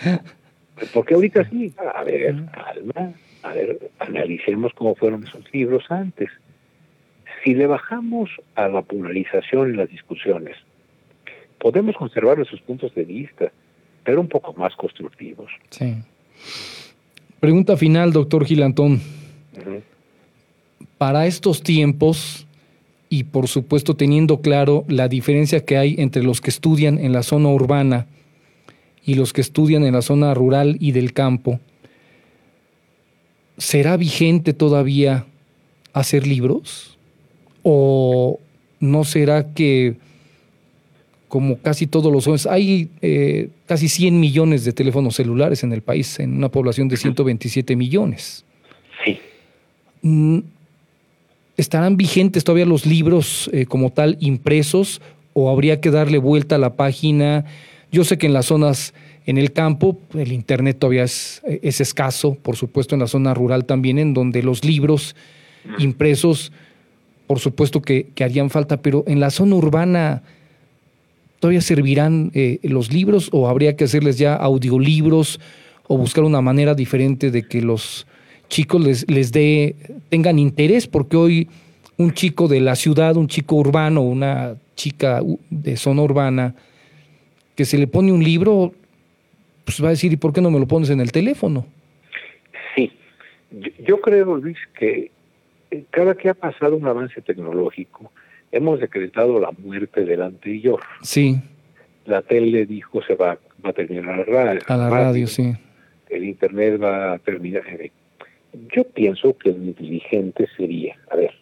Porque 0.94 1.12
ahorita 1.12 1.46
sí, 1.50 1.74
a 1.94 2.02
ver, 2.04 2.36
calma, 2.52 3.12
a 3.42 3.52
ver, 3.52 3.90
analicemos 3.98 4.72
cómo 4.72 4.94
fueron 4.94 5.24
esos 5.24 5.44
libros 5.52 5.84
antes. 5.90 6.30
Si 7.42 7.54
le 7.54 7.66
bajamos 7.66 8.30
a 8.54 8.68
la 8.68 8.82
polarización 8.82 9.70
en 9.70 9.76
las 9.78 9.88
discusiones, 9.88 10.56
podemos 11.58 11.96
conservar 11.96 12.38
esos 12.40 12.60
puntos 12.60 12.94
de 12.94 13.04
vista, 13.04 13.50
pero 14.04 14.20
un 14.20 14.28
poco 14.28 14.52
más 14.54 14.74
constructivos. 14.76 15.50
Sí. 15.70 15.94
Pregunta 17.40 17.76
final, 17.76 18.12
doctor 18.12 18.44
Gilantón. 18.44 19.00
Para 20.98 21.26
estos 21.26 21.62
tiempos, 21.62 22.46
y 23.08 23.24
por 23.24 23.48
supuesto 23.48 23.96
teniendo 23.96 24.40
claro 24.40 24.84
la 24.88 25.08
diferencia 25.08 25.64
que 25.64 25.76
hay 25.76 25.96
entre 25.98 26.22
los 26.22 26.40
que 26.40 26.50
estudian 26.50 26.98
en 26.98 27.12
la 27.12 27.22
zona 27.22 27.48
urbana 27.48 28.06
y 29.04 29.14
los 29.14 29.32
que 29.32 29.40
estudian 29.40 29.84
en 29.84 29.94
la 29.94 30.02
zona 30.02 30.34
rural 30.34 30.76
y 30.78 30.92
del 30.92 31.12
campo, 31.12 31.58
¿será 33.56 33.96
vigente 33.96 34.52
todavía 34.52 35.26
hacer 35.92 36.26
libros? 36.26 36.98
¿O 37.62 38.40
no 38.80 39.04
será 39.04 39.52
que, 39.52 39.96
como 41.28 41.58
casi 41.58 41.86
todos 41.86 42.12
los 42.12 42.24
jóvenes, 42.24 42.46
hay 42.46 42.88
eh, 43.02 43.50
casi 43.66 43.88
100 43.88 44.18
millones 44.18 44.64
de 44.64 44.72
teléfonos 44.72 45.16
celulares 45.16 45.62
en 45.62 45.72
el 45.72 45.82
país, 45.82 46.18
en 46.18 46.36
una 46.36 46.48
población 46.48 46.88
de 46.88 46.96
127 46.96 47.76
millones? 47.76 48.44
Sí. 49.04 49.18
Mm, 50.02 50.38
¿Estarán 51.56 51.98
vigentes 51.98 52.42
todavía 52.42 52.64
los 52.64 52.86
libros 52.86 53.50
eh, 53.52 53.66
como 53.66 53.90
tal 53.90 54.16
impresos 54.20 55.02
o 55.34 55.50
habría 55.50 55.80
que 55.80 55.90
darle 55.90 56.16
vuelta 56.16 56.54
a 56.54 56.58
la 56.58 56.74
página? 56.74 57.44
Yo 57.92 58.04
sé 58.04 58.16
que 58.16 58.26
en 58.26 58.32
las 58.32 58.46
zonas, 58.46 58.94
en 59.26 59.36
el 59.36 59.52
campo, 59.52 59.98
el 60.14 60.32
Internet 60.32 60.78
todavía 60.78 61.04
es, 61.04 61.42
es 61.44 61.82
escaso, 61.82 62.34
por 62.40 62.56
supuesto 62.56 62.94
en 62.94 63.00
la 63.00 63.06
zona 63.06 63.34
rural 63.34 63.66
también, 63.66 63.98
en 63.98 64.14
donde 64.14 64.42
los 64.42 64.64
libros 64.64 65.14
impresos, 65.78 66.50
por 67.30 67.38
supuesto 67.38 67.80
que, 67.80 68.08
harían 68.24 68.50
falta, 68.50 68.82
pero 68.82 69.04
en 69.06 69.20
la 69.20 69.30
zona 69.30 69.54
urbana, 69.54 70.24
¿todavía 71.38 71.60
servirán 71.60 72.32
eh, 72.34 72.58
los 72.64 72.92
libros 72.92 73.28
o 73.30 73.46
habría 73.46 73.76
que 73.76 73.84
hacerles 73.84 74.18
ya 74.18 74.34
audiolibros 74.34 75.38
o 75.86 75.96
buscar 75.96 76.24
una 76.24 76.40
manera 76.40 76.74
diferente 76.74 77.30
de 77.30 77.44
que 77.44 77.62
los 77.62 78.08
chicos 78.48 78.84
les, 78.84 79.08
les 79.08 79.30
dé, 79.30 79.76
tengan 80.08 80.40
interés, 80.40 80.88
porque 80.88 81.16
hoy 81.16 81.48
un 81.98 82.14
chico 82.14 82.48
de 82.48 82.58
la 82.58 82.74
ciudad, 82.74 83.16
un 83.16 83.28
chico 83.28 83.54
urbano, 83.54 84.00
una 84.00 84.56
chica 84.74 85.20
de 85.50 85.76
zona 85.76 86.02
urbana, 86.02 86.56
que 87.54 87.64
se 87.64 87.78
le 87.78 87.86
pone 87.86 88.10
un 88.10 88.24
libro, 88.24 88.72
pues 89.64 89.80
va 89.80 89.86
a 89.86 89.90
decir, 89.90 90.12
¿y 90.12 90.16
por 90.16 90.32
qué 90.32 90.40
no 90.40 90.50
me 90.50 90.58
lo 90.58 90.66
pones 90.66 90.90
en 90.90 91.00
el 91.00 91.12
teléfono? 91.12 91.64
Sí, 92.74 92.90
yo, 93.86 94.00
creo, 94.00 94.34
Luis, 94.34 94.58
que 94.76 95.12
cada 95.90 96.14
que 96.14 96.28
ha 96.28 96.34
pasado 96.34 96.76
un 96.76 96.86
avance 96.86 97.20
tecnológico, 97.22 98.10
hemos 98.52 98.80
decretado 98.80 99.38
la 99.40 99.50
muerte 99.52 100.04
del 100.04 100.22
anterior. 100.22 100.80
Sí. 101.02 101.40
La 102.06 102.22
tele 102.22 102.66
dijo 102.66 103.02
se 103.02 103.14
va, 103.14 103.38
va 103.64 103.70
a 103.70 103.72
terminar 103.72 104.18
la 104.18 104.24
radio. 104.24 104.60
A 104.66 104.76
la 104.76 104.90
radio, 104.90 105.26
sí. 105.26 105.52
El 106.08 106.24
internet 106.24 106.82
va 106.82 107.12
a 107.12 107.18
terminar. 107.18 107.62
Yo 108.74 108.84
pienso 108.84 109.36
que 109.36 109.50
lo 109.50 109.62
inteligente 109.62 110.48
sería, 110.56 110.96
a 111.10 111.16
ver, 111.16 111.32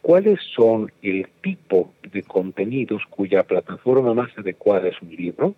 ¿cuáles 0.00 0.40
son 0.54 0.90
el 1.02 1.28
tipo 1.42 1.92
de 2.10 2.22
contenidos 2.22 3.02
cuya 3.10 3.42
plataforma 3.42 4.14
más 4.14 4.30
adecuada 4.38 4.88
es 4.88 5.00
un 5.02 5.14
libro 5.14 5.54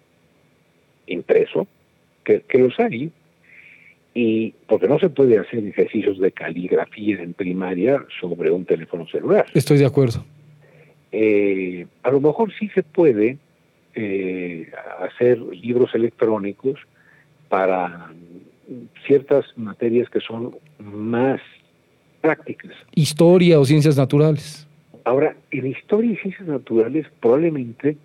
impreso? 1.06 1.68
Que, 2.24 2.42
los 2.54 2.78
hay. 2.80 3.12
Y 4.18 4.54
porque 4.66 4.88
no 4.88 4.98
se 4.98 5.10
puede 5.10 5.38
hacer 5.38 5.62
ejercicios 5.62 6.18
de 6.18 6.32
caligrafía 6.32 7.22
en 7.22 7.34
primaria 7.34 8.02
sobre 8.18 8.50
un 8.50 8.64
teléfono 8.64 9.06
celular. 9.08 9.44
Estoy 9.52 9.76
de 9.76 9.84
acuerdo. 9.84 10.24
Eh, 11.12 11.86
a 12.02 12.10
lo 12.10 12.22
mejor 12.22 12.50
sí 12.58 12.70
se 12.70 12.82
puede 12.82 13.36
eh, 13.94 14.70
hacer 15.00 15.38
libros 15.38 15.94
electrónicos 15.94 16.80
para 17.50 18.10
ciertas 19.06 19.44
materias 19.54 20.08
que 20.08 20.20
son 20.20 20.56
más 20.78 21.42
prácticas. 22.22 22.72
Historia 22.94 23.60
o 23.60 23.66
ciencias 23.66 23.98
naturales. 23.98 24.66
Ahora, 25.04 25.36
en 25.50 25.66
historia 25.66 26.12
y 26.12 26.16
ciencias 26.16 26.48
naturales 26.48 27.06
probablemente 27.20 27.98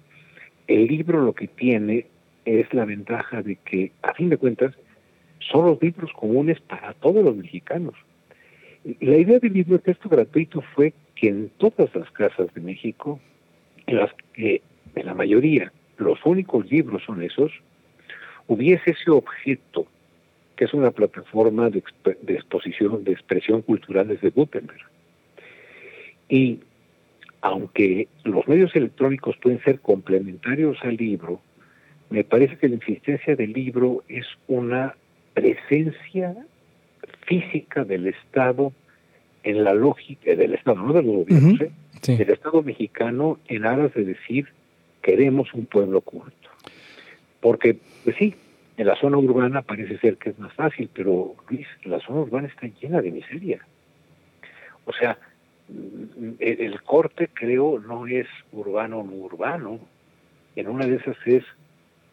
el 0.67 0.87
libro 0.87 1.21
lo 1.21 1.31
que 1.31 1.47
tiene 1.47 2.07
es 2.43 2.73
la 2.73 2.83
ventaja 2.83 3.41
de 3.41 3.55
que, 3.55 3.93
a 4.01 4.13
fin 4.13 4.27
de 4.27 4.35
cuentas, 4.35 4.75
son 5.49 5.65
los 5.65 5.81
libros 5.81 6.11
comunes 6.13 6.59
para 6.61 6.93
todos 6.93 7.23
los 7.23 7.35
mexicanos. 7.35 7.95
La 8.99 9.17
idea 9.17 9.39
del 9.39 9.53
libro 9.53 9.77
de 9.77 9.83
texto 9.83 10.09
gratuito 10.09 10.61
fue 10.75 10.93
que 11.15 11.27
en 11.27 11.49
todas 11.57 11.93
las 11.95 12.09
casas 12.11 12.53
de 12.53 12.61
México, 12.61 13.19
en 13.87 13.97
las 13.97 14.11
que 14.33 14.61
en 14.95 15.05
la 15.05 15.13
mayoría 15.13 15.71
los 15.97 16.19
únicos 16.25 16.69
libros 16.71 17.03
son 17.05 17.21
esos, 17.21 17.51
hubiese 18.47 18.91
ese 18.91 19.11
objeto, 19.11 19.85
que 20.55 20.65
es 20.65 20.73
una 20.73 20.91
plataforma 20.91 21.69
de, 21.69 21.83
exposición, 22.27 23.03
de 23.03 23.11
expresión 23.11 23.61
cultural 23.61 24.07
desde 24.07 24.29
Gutenberg. 24.29 24.81
Y 26.27 26.59
aunque 27.41 28.07
los 28.23 28.47
medios 28.47 28.75
electrónicos 28.75 29.37
pueden 29.37 29.61
ser 29.63 29.79
complementarios 29.79 30.77
al 30.81 30.95
libro, 30.95 31.41
me 32.09 32.23
parece 32.23 32.57
que 32.57 32.67
la 32.67 32.75
existencia 32.75 33.35
del 33.35 33.53
libro 33.53 34.03
es 34.07 34.25
una 34.47 34.95
presencia 35.33 36.35
física 37.25 37.83
del 37.83 38.07
Estado 38.07 38.73
en 39.43 39.63
la 39.63 39.73
lógica 39.73 40.35
del 40.35 40.53
Estado, 40.53 40.77
no 40.77 40.93
de 40.93 41.03
los 41.03 41.15
gobiernos, 41.15 41.61
¿eh? 41.61 41.71
del 42.05 42.29
Estado 42.29 42.61
mexicano 42.61 43.39
en 43.47 43.65
aras 43.65 43.93
de 43.93 44.05
decir 44.05 44.47
queremos 45.01 45.53
un 45.53 45.65
pueblo 45.65 46.01
culto. 46.01 46.49
Porque, 47.39 47.77
pues 48.03 48.15
sí, 48.17 48.35
en 48.77 48.87
la 48.87 48.95
zona 48.95 49.17
urbana 49.17 49.61
parece 49.61 49.97
ser 49.97 50.17
que 50.17 50.29
es 50.29 50.39
más 50.39 50.53
fácil, 50.53 50.89
pero 50.93 51.35
Luis, 51.49 51.67
la 51.83 51.99
zona 51.99 52.21
urbana 52.21 52.47
está 52.47 52.67
llena 52.67 53.01
de 53.01 53.11
miseria. 53.11 53.65
O 54.85 54.93
sea, 54.93 55.17
el, 56.39 56.81
corte 56.83 57.29
creo 57.33 57.79
no 57.79 58.07
es 58.07 58.27
urbano 58.51 59.03
no 59.03 59.11
urbano. 59.11 59.79
En 60.55 60.67
una 60.67 60.85
de 60.85 60.95
esas 60.95 61.17
es 61.25 61.43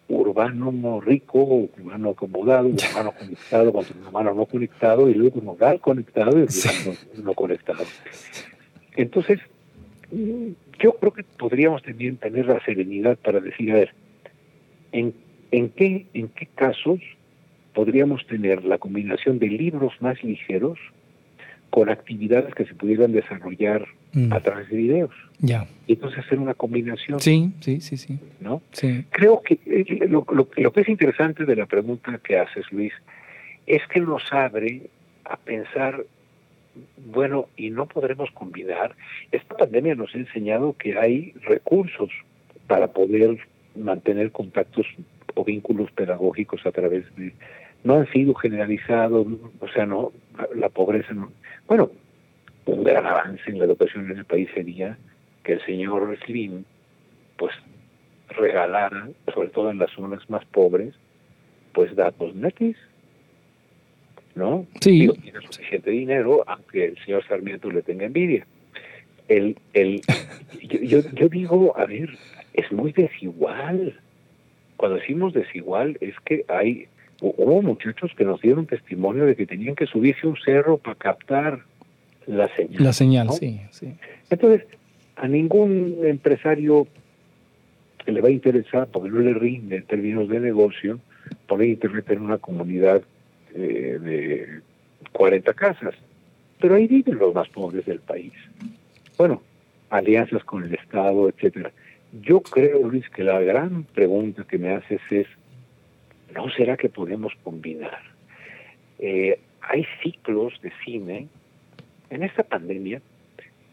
urbano 0.09 1.01
rico, 1.01 1.68
urbano 1.79 2.11
acomodado, 2.11 2.68
urbano 2.90 3.12
conectado 3.12 3.71
urbano 3.71 4.35
no 4.35 4.47
conectado 4.47 5.09
y 5.09 5.14
luego 5.14 5.40
rural 5.40 5.81
conectado 5.81 6.38
y 6.38 6.42
urbano 6.42 6.99
no 7.23 7.35
conectado. 7.35 7.85
Entonces, 8.97 9.38
yo 10.11 10.92
creo 10.94 11.12
que 11.12 11.25
podríamos 11.25 11.83
también 11.83 12.16
tener 12.16 12.47
la 12.47 12.64
serenidad 12.64 13.18
para 13.18 13.40
decir, 13.40 13.71
a 13.73 13.75
ver, 13.75 13.94
¿en, 14.92 15.14
en, 15.51 15.68
qué, 15.71 16.07
en 16.14 16.29
qué 16.29 16.47
casos 16.47 17.01
podríamos 17.75 18.27
tener 18.27 18.64
la 18.64 18.79
combinación 18.79 19.38
de 19.38 19.49
libros 19.49 19.92
más 20.01 20.23
ligeros 20.25 20.79
con 21.71 21.90
actividades 21.90 22.55
que 22.55 22.64
se 22.64 22.75
pudieran 22.75 23.12
desarrollar 23.12 23.87
mm. 24.12 24.33
a 24.33 24.40
través 24.40 24.68
de 24.68 24.77
videos. 24.77 25.11
Ya. 25.40 25.66
Y 25.87 25.94
entonces 25.94 26.25
hacer 26.25 26.38
una 26.38 26.55
combinación. 26.55 27.21
Sí, 27.21 27.53
sí, 27.61 27.81
sí, 27.81 27.97
sí. 27.97 28.18
¿No? 28.40 28.62
Sí. 28.73 29.05
Creo 29.11 29.42
que 29.42 29.59
eh, 29.66 30.07
lo, 30.09 30.27
lo, 30.31 30.49
lo, 30.57 30.73
que 30.73 30.81
es 30.81 30.88
interesante 30.88 31.44
de 31.44 31.57
la 31.57 31.66
pregunta 31.66 32.18
que 32.23 32.38
haces, 32.38 32.64
Luis, 32.73 32.92
es 33.66 33.87
que 33.88 34.01
nos 34.01 34.33
abre 34.33 34.83
a 35.25 35.37
pensar, 35.37 36.05
bueno, 37.07 37.49
y 37.57 37.71
no 37.71 37.87
podremos 37.87 38.31
combinar. 38.33 38.97
Esta 39.31 39.57
pandemia 39.57 39.94
nos 39.94 40.14
ha 40.14 40.18
enseñado 40.18 40.75
que 40.79 40.99
hay 40.99 41.33
recursos 41.42 42.11
para 42.66 42.88
poder 42.88 43.38
mantener 43.77 44.33
contactos 44.33 44.87
o 45.35 45.44
vínculos 45.44 45.90
pedagógicos 45.92 46.66
a 46.66 46.73
través 46.73 47.05
de 47.16 47.33
no 47.85 47.94
han 47.94 48.11
sido 48.11 48.35
generalizados, 48.35 49.27
o 49.61 49.68
sea, 49.68 49.87
no 49.87 50.12
la 50.55 50.68
pobreza 50.68 51.14
no, 51.14 51.31
bueno, 51.66 51.90
un 52.69 52.85
gran 52.85 53.07
avance 53.07 53.43
en 53.47 53.59
la 53.59 53.65
educación 53.65 54.11
en 54.11 54.19
el 54.19 54.25
país 54.25 54.49
sería 54.55 54.99
que 55.43 55.55
el 55.55 55.65
señor 55.65 56.17
Slim, 56.25 56.65
pues, 57.37 57.55
regalara, 58.29 59.09
sobre 59.33 59.49
todo 59.49 59.71
en 59.71 59.79
las 59.79 59.91
zonas 59.93 60.29
más 60.29 60.45
pobres, 60.47 60.95
pues 61.73 61.95
datos 61.97 62.35
netis, 62.35 62.77
¿no? 64.35 64.67
Sí. 64.81 65.09
tiene 65.23 65.41
suficiente 65.41 65.91
dinero, 65.91 66.45
aunque 66.47 66.87
el 66.87 66.99
señor 67.05 67.27
Sarmiento 67.27 67.71
le 67.71 67.83
tenga 67.83 68.05
envidia. 68.05 68.47
El, 69.29 69.57
el, 69.73 70.03
yo, 70.63 71.01
yo 71.15 71.29
digo, 71.29 71.75
a 71.77 71.87
ver, 71.87 72.11
es 72.53 72.71
muy 72.71 72.93
desigual. 72.93 73.99
Cuando 74.77 74.99
decimos 74.99 75.33
desigual, 75.33 75.97
es 76.01 76.15
que 76.25 76.45
hay 76.49 76.89
hubo 77.21 77.63
muchachos 77.63 78.13
que 78.17 78.25
nos 78.25 78.41
dieron 78.41 78.67
testimonio 78.67 79.25
de 79.25 79.35
que 79.35 79.45
tenían 79.45 79.75
que 79.75 79.87
subirse 79.87 80.27
un 80.27 80.37
cerro 80.37 80.79
para 80.79 80.95
captar 80.95 81.65
la 82.29 82.49
señal. 82.55 82.85
La 82.85 82.93
señal, 82.93 83.31
sí, 83.33 83.61
sí. 83.71 83.95
Entonces, 84.31 84.67
a 85.17 85.27
ningún 85.27 85.99
empresario 86.05 86.87
que 88.05 88.12
le 88.12 88.21
va 88.21 88.29
a 88.29 88.33
interesar, 88.33 88.88
porque 88.88 89.11
no 89.11 89.21
le 89.21 89.35
rinde 89.35 89.77
en 89.77 89.85
términos 89.85 90.29
de 90.29 90.41
negocio, 90.41 91.01
poner 91.47 91.69
internet 91.69 92.11
en 92.11 92.23
una 92.23 92.38
comunidad 92.38 93.03
eh, 93.55 93.99
de 94.01 94.61
40 95.12 95.53
casas. 95.55 95.95
Pero 96.61 96.75
ahí 96.75 96.87
viven 96.87 97.19
los 97.19 97.35
más 97.35 97.49
pobres 97.49 97.87
del 97.87 98.01
país. 98.01 98.33
Bueno, 99.17 99.43
alianzas 99.91 100.45
con 100.45 100.64
el 100.64 100.75
Estado, 100.75 101.29
etcétera. 101.29 101.73
Yo 102.23 102.41
creo, 102.41 102.88
Luis, 102.88 103.09
que 103.11 103.25
la 103.25 103.41
gran 103.41 103.85
pregunta 103.85 104.45
que 104.49 104.59
me 104.59 104.71
haces 104.71 105.01
es 105.11 105.27
¿No 106.35 106.51
será 106.51 106.77
que 106.77 106.88
podemos 106.88 107.33
combinar? 107.43 108.01
Eh, 108.99 109.41
hay 109.61 109.87
ciclos 110.03 110.55
de 110.62 110.73
cine. 110.85 111.29
En 112.11 112.23
esta 112.23 112.42
pandemia 112.42 113.03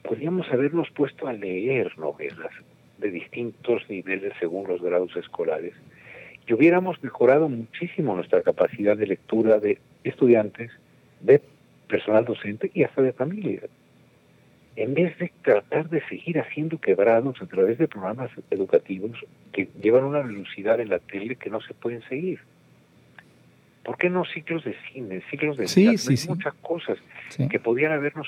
podríamos 0.03 0.47
habernos 0.51 0.89
puesto 0.91 1.27
a 1.27 1.33
leer 1.33 1.97
novelas 1.97 2.51
de 2.97 3.11
distintos 3.11 3.89
niveles 3.89 4.33
según 4.39 4.67
los 4.67 4.81
grados 4.81 5.15
escolares 5.15 5.73
y 6.47 6.53
hubiéramos 6.53 7.01
mejorado 7.03 7.49
muchísimo 7.49 8.15
nuestra 8.15 8.41
capacidad 8.43 8.95
de 8.97 9.07
lectura 9.07 9.59
de 9.59 9.79
estudiantes, 10.03 10.71
de 11.21 11.41
personal 11.87 12.25
docente 12.25 12.71
y 12.73 12.83
hasta 12.83 13.01
de 13.01 13.13
familias. 13.13 13.63
En 14.75 14.93
vez 14.93 15.17
de 15.17 15.31
tratar 15.41 15.89
de 15.89 16.05
seguir 16.07 16.39
haciendo 16.39 16.77
quebrados 16.77 17.41
a 17.41 17.45
través 17.45 17.77
de 17.77 17.87
programas 17.87 18.29
educativos 18.51 19.17
que 19.53 19.69
llevan 19.81 20.03
una 20.03 20.21
velocidad 20.21 20.79
en 20.81 20.89
la 20.89 20.99
tele 20.99 21.37
que 21.37 21.49
no 21.49 21.61
se 21.61 21.73
pueden 21.73 22.01
seguir. 22.09 22.39
¿Por 23.85 23.97
qué 23.97 24.09
no 24.09 24.25
ciclos 24.25 24.63
de 24.63 24.75
cine, 24.91 25.21
ciclos 25.29 25.57
de 25.57 25.67
sí, 25.67 25.95
sí, 25.99 26.27
muchas 26.27 26.55
cosas 26.55 26.97
que 27.49 27.59
podrían 27.59 27.91
habernos 27.91 28.27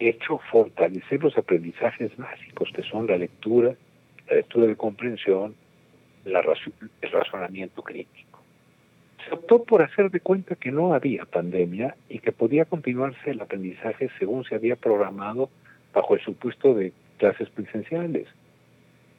hecho 0.00 0.38
fortalecer 0.50 1.22
los 1.22 1.38
aprendizajes 1.38 2.16
básicos 2.16 2.68
que 2.74 2.82
son 2.82 3.06
la 3.06 3.16
lectura, 3.16 3.74
la 4.28 4.36
lectura 4.36 4.66
de 4.66 4.74
comprensión, 4.74 5.54
la 6.24 6.40
el 6.40 7.10
razonamiento 7.12 7.82
crítico. 7.82 8.42
Se 9.24 9.32
optó 9.32 9.62
por 9.62 9.82
hacer 9.82 10.10
de 10.10 10.18
cuenta 10.18 10.56
que 10.56 10.72
no 10.72 10.94
había 10.94 11.26
pandemia 11.26 11.94
y 12.08 12.18
que 12.18 12.32
podía 12.32 12.64
continuarse 12.64 13.30
el 13.30 13.40
aprendizaje 13.40 14.10
según 14.18 14.44
se 14.44 14.56
había 14.56 14.74
programado 14.74 15.48
bajo 15.94 16.14
el 16.14 16.20
supuesto 16.22 16.74
de 16.74 16.92
clases 17.18 17.48
presenciales. 17.50 18.26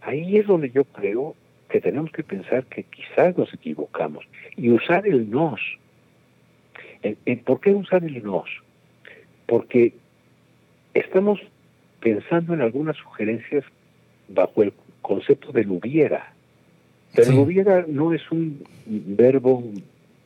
Ahí 0.01 0.37
es 0.37 0.45
donde 0.45 0.71
yo 0.71 0.83
creo 0.83 1.35
que 1.73 1.81
tenemos 1.81 2.11
que 2.11 2.21
pensar 2.21 2.65
que 2.65 2.83
quizás 2.83 3.35
nos 3.35 3.51
equivocamos 3.51 4.23
y 4.55 4.69
usar 4.69 5.07
el 5.07 5.27
nos. 5.31 5.59
¿Por 7.45 7.59
qué 7.61 7.71
usar 7.71 8.03
el 8.03 8.23
nos? 8.23 8.47
Porque 9.47 9.91
estamos 10.93 11.39
pensando 11.99 12.53
en 12.53 12.61
algunas 12.61 12.95
sugerencias 12.97 13.63
bajo 14.29 14.61
el 14.61 14.71
concepto 15.01 15.51
del 15.51 15.71
hubiera. 15.71 16.31
Pero 17.15 17.31
el 17.31 17.39
hubiera 17.39 17.83
no 17.87 18.13
es 18.13 18.21
un 18.29 18.63
verbo, 18.85 19.63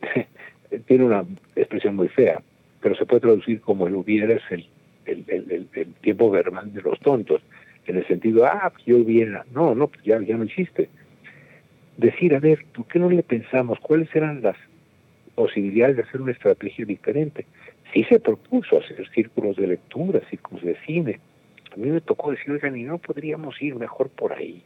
tiene 0.85 1.05
una 1.05 1.23
expresión 1.55 1.95
muy 1.95 2.09
fea, 2.09 2.41
pero 2.81 2.93
se 2.95 3.05
puede 3.05 3.21
traducir 3.21 3.61
como 3.61 3.87
el 3.87 3.95
hubiera 3.95 4.33
es 4.33 4.43
el, 4.49 4.67
el, 5.05 5.67
el, 5.73 5.93
tiempo 6.01 6.29
verbal 6.29 6.73
de 6.73 6.81
los 6.81 6.99
tontos, 6.99 7.41
en 7.85 7.95
el 7.95 8.05
sentido, 8.05 8.45
ah, 8.45 8.69
pues 8.69 8.83
yo 8.83 8.97
hubiera, 8.97 9.45
no, 9.53 9.73
no, 9.73 9.87
pues 9.87 10.03
ya, 10.03 10.19
ya 10.19 10.35
no 10.35 10.43
existe 10.43 10.89
decir, 11.97 12.35
a 12.35 12.39
ver, 12.39 12.65
¿por 12.73 12.87
qué 12.87 12.99
no 12.99 13.09
le 13.09 13.23
pensamos 13.23 13.79
cuáles 13.79 14.13
eran 14.15 14.41
las 14.41 14.55
posibilidades 15.35 15.97
de 15.97 16.03
hacer 16.03 16.21
una 16.21 16.31
estrategia 16.31 16.85
diferente? 16.85 17.45
Sí 17.93 18.03
se 18.03 18.19
propuso 18.19 18.79
hacer 18.79 19.07
círculos 19.09 19.57
de 19.57 19.67
lectura, 19.67 20.21
círculos 20.29 20.63
de 20.63 20.75
cine. 20.85 21.19
A 21.71 21.75
mí 21.75 21.89
me 21.89 22.01
tocó 22.01 22.31
decir, 22.31 22.51
oigan, 22.51 22.77
y 22.77 22.83
no 22.83 22.97
podríamos 22.97 23.61
ir 23.61 23.75
mejor 23.75 24.09
por 24.09 24.33
ahí. 24.33 24.63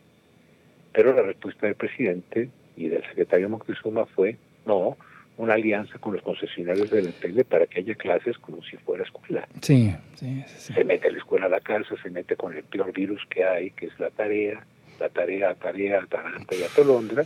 Pero 0.93 1.13
la 1.13 1.21
respuesta 1.21 1.67
del 1.67 1.75
presidente 1.75 2.49
y 2.75 2.89
del 2.89 3.03
secretario 3.03 3.49
Moctezuma 3.49 4.05
fue, 4.07 4.37
no, 4.65 4.97
una 5.37 5.53
alianza 5.53 5.97
con 5.99 6.13
los 6.13 6.21
concesionarios 6.21 6.89
de 6.89 7.03
la 7.03 7.11
tele 7.11 7.43
para 7.45 7.65
que 7.65 7.79
haya 7.79 7.95
clases 7.95 8.37
como 8.37 8.61
si 8.63 8.77
fuera 8.77 9.03
escuela. 9.03 9.47
Sí, 9.61 9.93
sí, 10.15 10.43
sí. 10.45 10.73
Se 10.73 10.83
mete 10.83 11.11
la 11.11 11.17
escuela 11.17 11.45
a 11.45 11.49
la 11.49 11.61
casa, 11.61 11.95
se 12.01 12.09
mete 12.09 12.35
con 12.35 12.55
el 12.55 12.63
peor 12.63 12.91
virus 12.91 13.25
que 13.29 13.43
hay, 13.43 13.71
que 13.71 13.87
es 13.87 13.99
la 13.99 14.09
tarea, 14.09 14.65
la 15.01 15.09
tarea, 15.09 15.55
tarea, 15.55 16.03
Atalanta 16.03 16.55
y 16.55 16.63
Atolondra, 16.63 17.25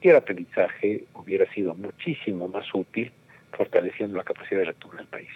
y 0.00 0.08
el 0.08 0.16
aprendizaje 0.16 1.04
hubiera 1.14 1.50
sido 1.52 1.74
muchísimo 1.74 2.48
más 2.48 2.64
útil 2.74 3.12
fortaleciendo 3.52 4.16
la 4.16 4.24
capacidad 4.24 4.60
de 4.60 4.66
lectura 4.66 4.96
del 4.96 5.06
país. 5.06 5.28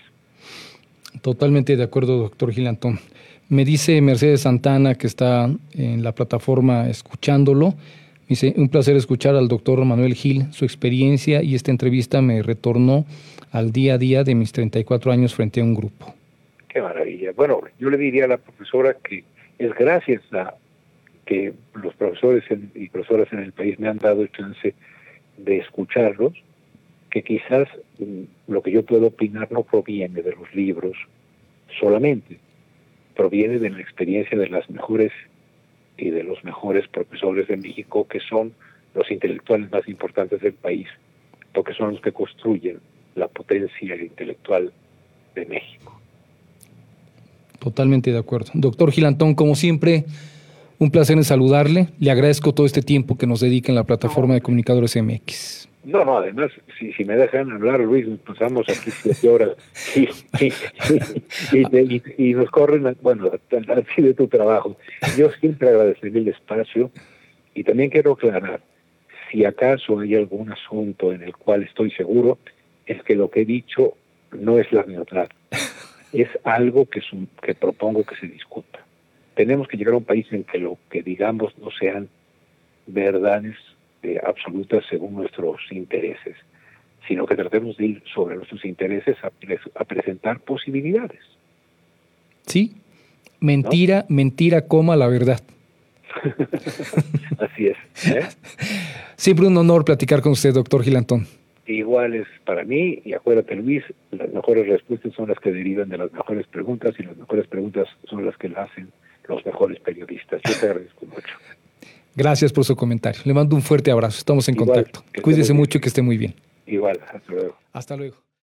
Totalmente 1.21 1.77
de 1.77 1.83
acuerdo, 1.83 2.19
doctor 2.19 2.51
Gilantón. 2.51 2.99
Me 3.51 3.67
dice 3.67 4.01
Mercedes 4.01 4.41
Santana, 4.41 4.95
que 4.95 5.07
está 5.07 5.51
en 5.75 6.03
la 6.03 6.13
plataforma 6.13 6.89
escuchándolo, 6.89 7.75
dice, 8.27 8.55
un 8.57 8.71
placer 8.71 8.97
escuchar 8.97 9.37
al 9.37 9.49
doctor 9.49 9.85
Manuel 9.85 10.15
Gil, 10.15 10.51
su 10.51 10.65
experiencia 10.65 11.43
y 11.43 11.55
esta 11.55 11.71
entrevista 11.71 12.23
me 12.23 12.43
retornó 12.43 13.05
al 13.53 13.71
día 13.71 13.95
a 13.95 13.99
día 13.99 14.25
de 14.25 14.35
mis 14.35 14.53
34 14.53 15.13
años 15.13 15.35
frente 15.35 15.61
a 15.61 15.65
un 15.65 15.75
grupo. 15.75 16.15
Qué 16.69 16.81
maravilla. 16.81 17.33
Bueno, 17.37 17.61
yo 17.79 17.91
le 17.91 17.99
diría 17.99 18.25
a 18.25 18.29
la 18.29 18.39
profesora 18.39 18.97
que 19.07 19.25
es 19.59 19.75
gracias 19.75 20.23
a 20.33 20.55
que 21.27 21.55
los 21.75 21.95
profesores 21.95 22.45
y 22.75 22.89
profesoras 22.89 23.33
en 23.33 23.41
el 23.41 23.53
país 23.53 23.79
me 23.79 23.89
han 23.89 23.99
dado 23.99 24.23
el 24.23 24.33
chance 24.33 24.75
de 25.37 25.59
escucharlos, 25.59 26.33
que 27.11 27.23
quizás 27.23 27.69
mm, 27.99 28.53
lo 28.53 28.63
que 28.63 28.73
yo 28.73 28.85
puedo 28.85 29.09
opinar 29.09 29.51
no 29.51 29.63
proviene 29.63 30.23
de 30.23 30.33
los 30.33 30.55
libros 30.55 30.97
solamente, 31.79 32.39
proviene 33.17 33.59
de 33.59 33.71
la 33.71 33.81
experiencia 33.81 34.37
de 34.39 34.49
las 34.49 34.69
mejores 34.71 35.13
y 35.97 36.11
de 36.11 36.25
los 36.25 36.43
mejores 36.45 36.89
profesores 36.89 37.49
de 37.49 37.57
México, 37.57 38.07
que 38.09 38.21
son 38.21 38.53
los 38.95 39.11
intelectuales 39.11 39.71
más 39.71 39.89
importantes 39.89 40.41
del 40.41 40.55
país, 40.55 40.89
porque 41.53 41.73
son 41.75 41.93
los 41.93 42.01
que 42.01 42.13
construyen 42.13 42.81
la 43.15 43.29
potencia 43.29 43.97
intelectual 43.97 44.73
de 45.35 45.47
México. 45.47 46.01
Totalmente 47.61 48.13
de 48.13 48.19
acuerdo. 48.19 48.51
Doctor 48.55 48.91
Gilantón, 48.91 49.35
como 49.35 49.55
siempre, 49.55 50.05
un 50.85 50.91
placer 50.91 51.17
en 51.17 51.25
saludarle. 51.25 51.89
Le 51.99 52.11
agradezco 52.11 52.53
todo 52.53 52.67
este 52.67 52.83
tiempo 52.83 53.17
que 53.17 53.27
nos 53.27 53.41
dedica 53.41 53.73
en 53.73 53.77
la 53.77 53.85
plataforma 53.85 54.35
de 54.35 54.43
comunicadores 54.43 54.95
MX. 54.97 55.69
No, 55.85 56.05
no, 56.05 56.19
además, 56.19 56.51
si, 56.79 57.05
me 57.05 57.17
dejan 57.17 57.51
hablar, 57.53 57.81
Luis, 57.81 58.07
pasamos 58.27 58.67
aquí 58.69 58.91
siete 58.91 59.29
horas 59.29 59.51
y, 61.53 62.35
nos 62.35 62.51
corren, 62.51 62.97
bueno, 63.03 63.31
así 63.31 64.03
de 64.03 64.15
tu 64.15 64.29
trabajo. 64.29 64.77
Yo 65.19 65.31
siempre 65.41 65.69
agradeceré 65.69 66.19
el 66.21 66.29
espacio 66.29 66.91
y 67.55 67.65
también 67.65 67.91
quiero 67.91 68.13
aclarar, 68.13 68.61
si 69.31 69.45
acaso 69.45 70.01
hay 70.01 70.15
algún 70.15 70.51
asunto 70.53 71.13
en 71.13 71.23
el 71.23 71.37
cual 71.37 71.63
estoy 71.63 71.91
seguro, 71.91 72.39
es 72.87 73.03
que 73.03 73.15
lo 73.15 73.31
que 73.31 73.43
he 73.43 73.45
dicho 73.45 73.95
no 74.33 74.59
es 74.59 74.73
la 74.73 74.83
verdad, 74.83 75.29
es 76.15 76.29
algo 76.45 76.87
que, 76.87 77.03
que 77.43 77.55
propongo 77.55 78.05
que 78.05 78.17
se 78.17 78.27
discuta. 78.27 78.84
Tenemos 79.35 79.69
que 79.69 79.77
llegar 79.77 79.95
a 79.95 79.99
un 79.99 80.05
país 80.05 80.27
en 80.31 80.45
que 80.45 80.59
lo 80.59 80.79
que 80.91 81.03
digamos 81.03 81.57
no 81.59 81.71
sean 81.71 82.09
verdades 82.87 83.57
este, 84.05 84.21
absolutas 84.25 84.85
según 84.91 85.15
nuestros 85.15 85.61
intereses, 85.71 86.37
sino 87.09 87.27
que 87.27 87.37
tratemos 87.37 87.77
de 87.77 87.87
ir 87.87 88.03
sobre 88.15 88.37
nuestros 88.37 88.65
intereses 88.65 89.17
a, 89.23 89.85
presentar 89.85 90.41
posibilidades. 90.41 91.21
Sí, 92.47 92.75
mentira, 93.41 94.05
mentira, 94.09 94.67
coma 94.67 94.97
la 94.97 95.09
verdad. 95.09 95.41
Así 97.39 97.67
es. 97.69 97.77
¿eh? 98.07 98.27
Siempre 99.17 99.47
un 99.47 99.57
honor 99.57 99.85
platicar 99.85 100.21
con 100.21 100.33
usted, 100.33 100.53
doctor 100.53 100.83
Gilantón. 100.83 101.27
Igual 101.67 102.15
es 102.15 102.27
para 102.45 102.63
mí, 102.63 103.01
y 103.07 103.15
acuérdate 103.15 103.57
Luis, 103.57 103.85
las 104.11 104.31
mejores 104.31 104.67
respuestas 104.67 105.15
son 105.15 105.31
las 105.31 105.39
que 105.39 105.51
derivan 105.51 105.89
de 105.89 105.97
las 105.97 106.13
mejores 106.13 106.47
preguntas 106.47 106.95
y 106.99 107.05
las 107.05 107.17
mejores 107.17 107.47
preguntas 107.47 107.89
son 108.05 108.27
las 108.27 108.37
que 108.37 108.51
la 108.51 108.65
hacen 108.65 108.93
los 109.29 109.45
mejores 109.45 109.81
periodistas. 109.81 110.41
Yo 110.45 110.61
te 110.61 110.67
agradezco 110.67 111.07
mucho. 111.07 111.35
Gracias 112.17 112.53
por 112.53 112.65
su 112.65 112.77
comentario. 112.77 113.21
Le 113.25 113.35
mando 113.35 113.57
un 113.57 113.63
fuerte 113.63 113.91
abrazo. 113.91 114.19
Estamos 114.19 114.49
en 114.49 114.55
contacto. 114.55 115.05
Cuídese 115.23 115.53
mucho 115.53 115.79
y 115.79 115.81
que 115.81 115.89
esté 115.89 116.03
muy 116.03 116.17
bien. 116.17 116.35
Igual, 116.67 117.01
hasta 117.13 117.33
luego. 117.33 117.57
Hasta 117.73 117.97
luego. 117.97 118.25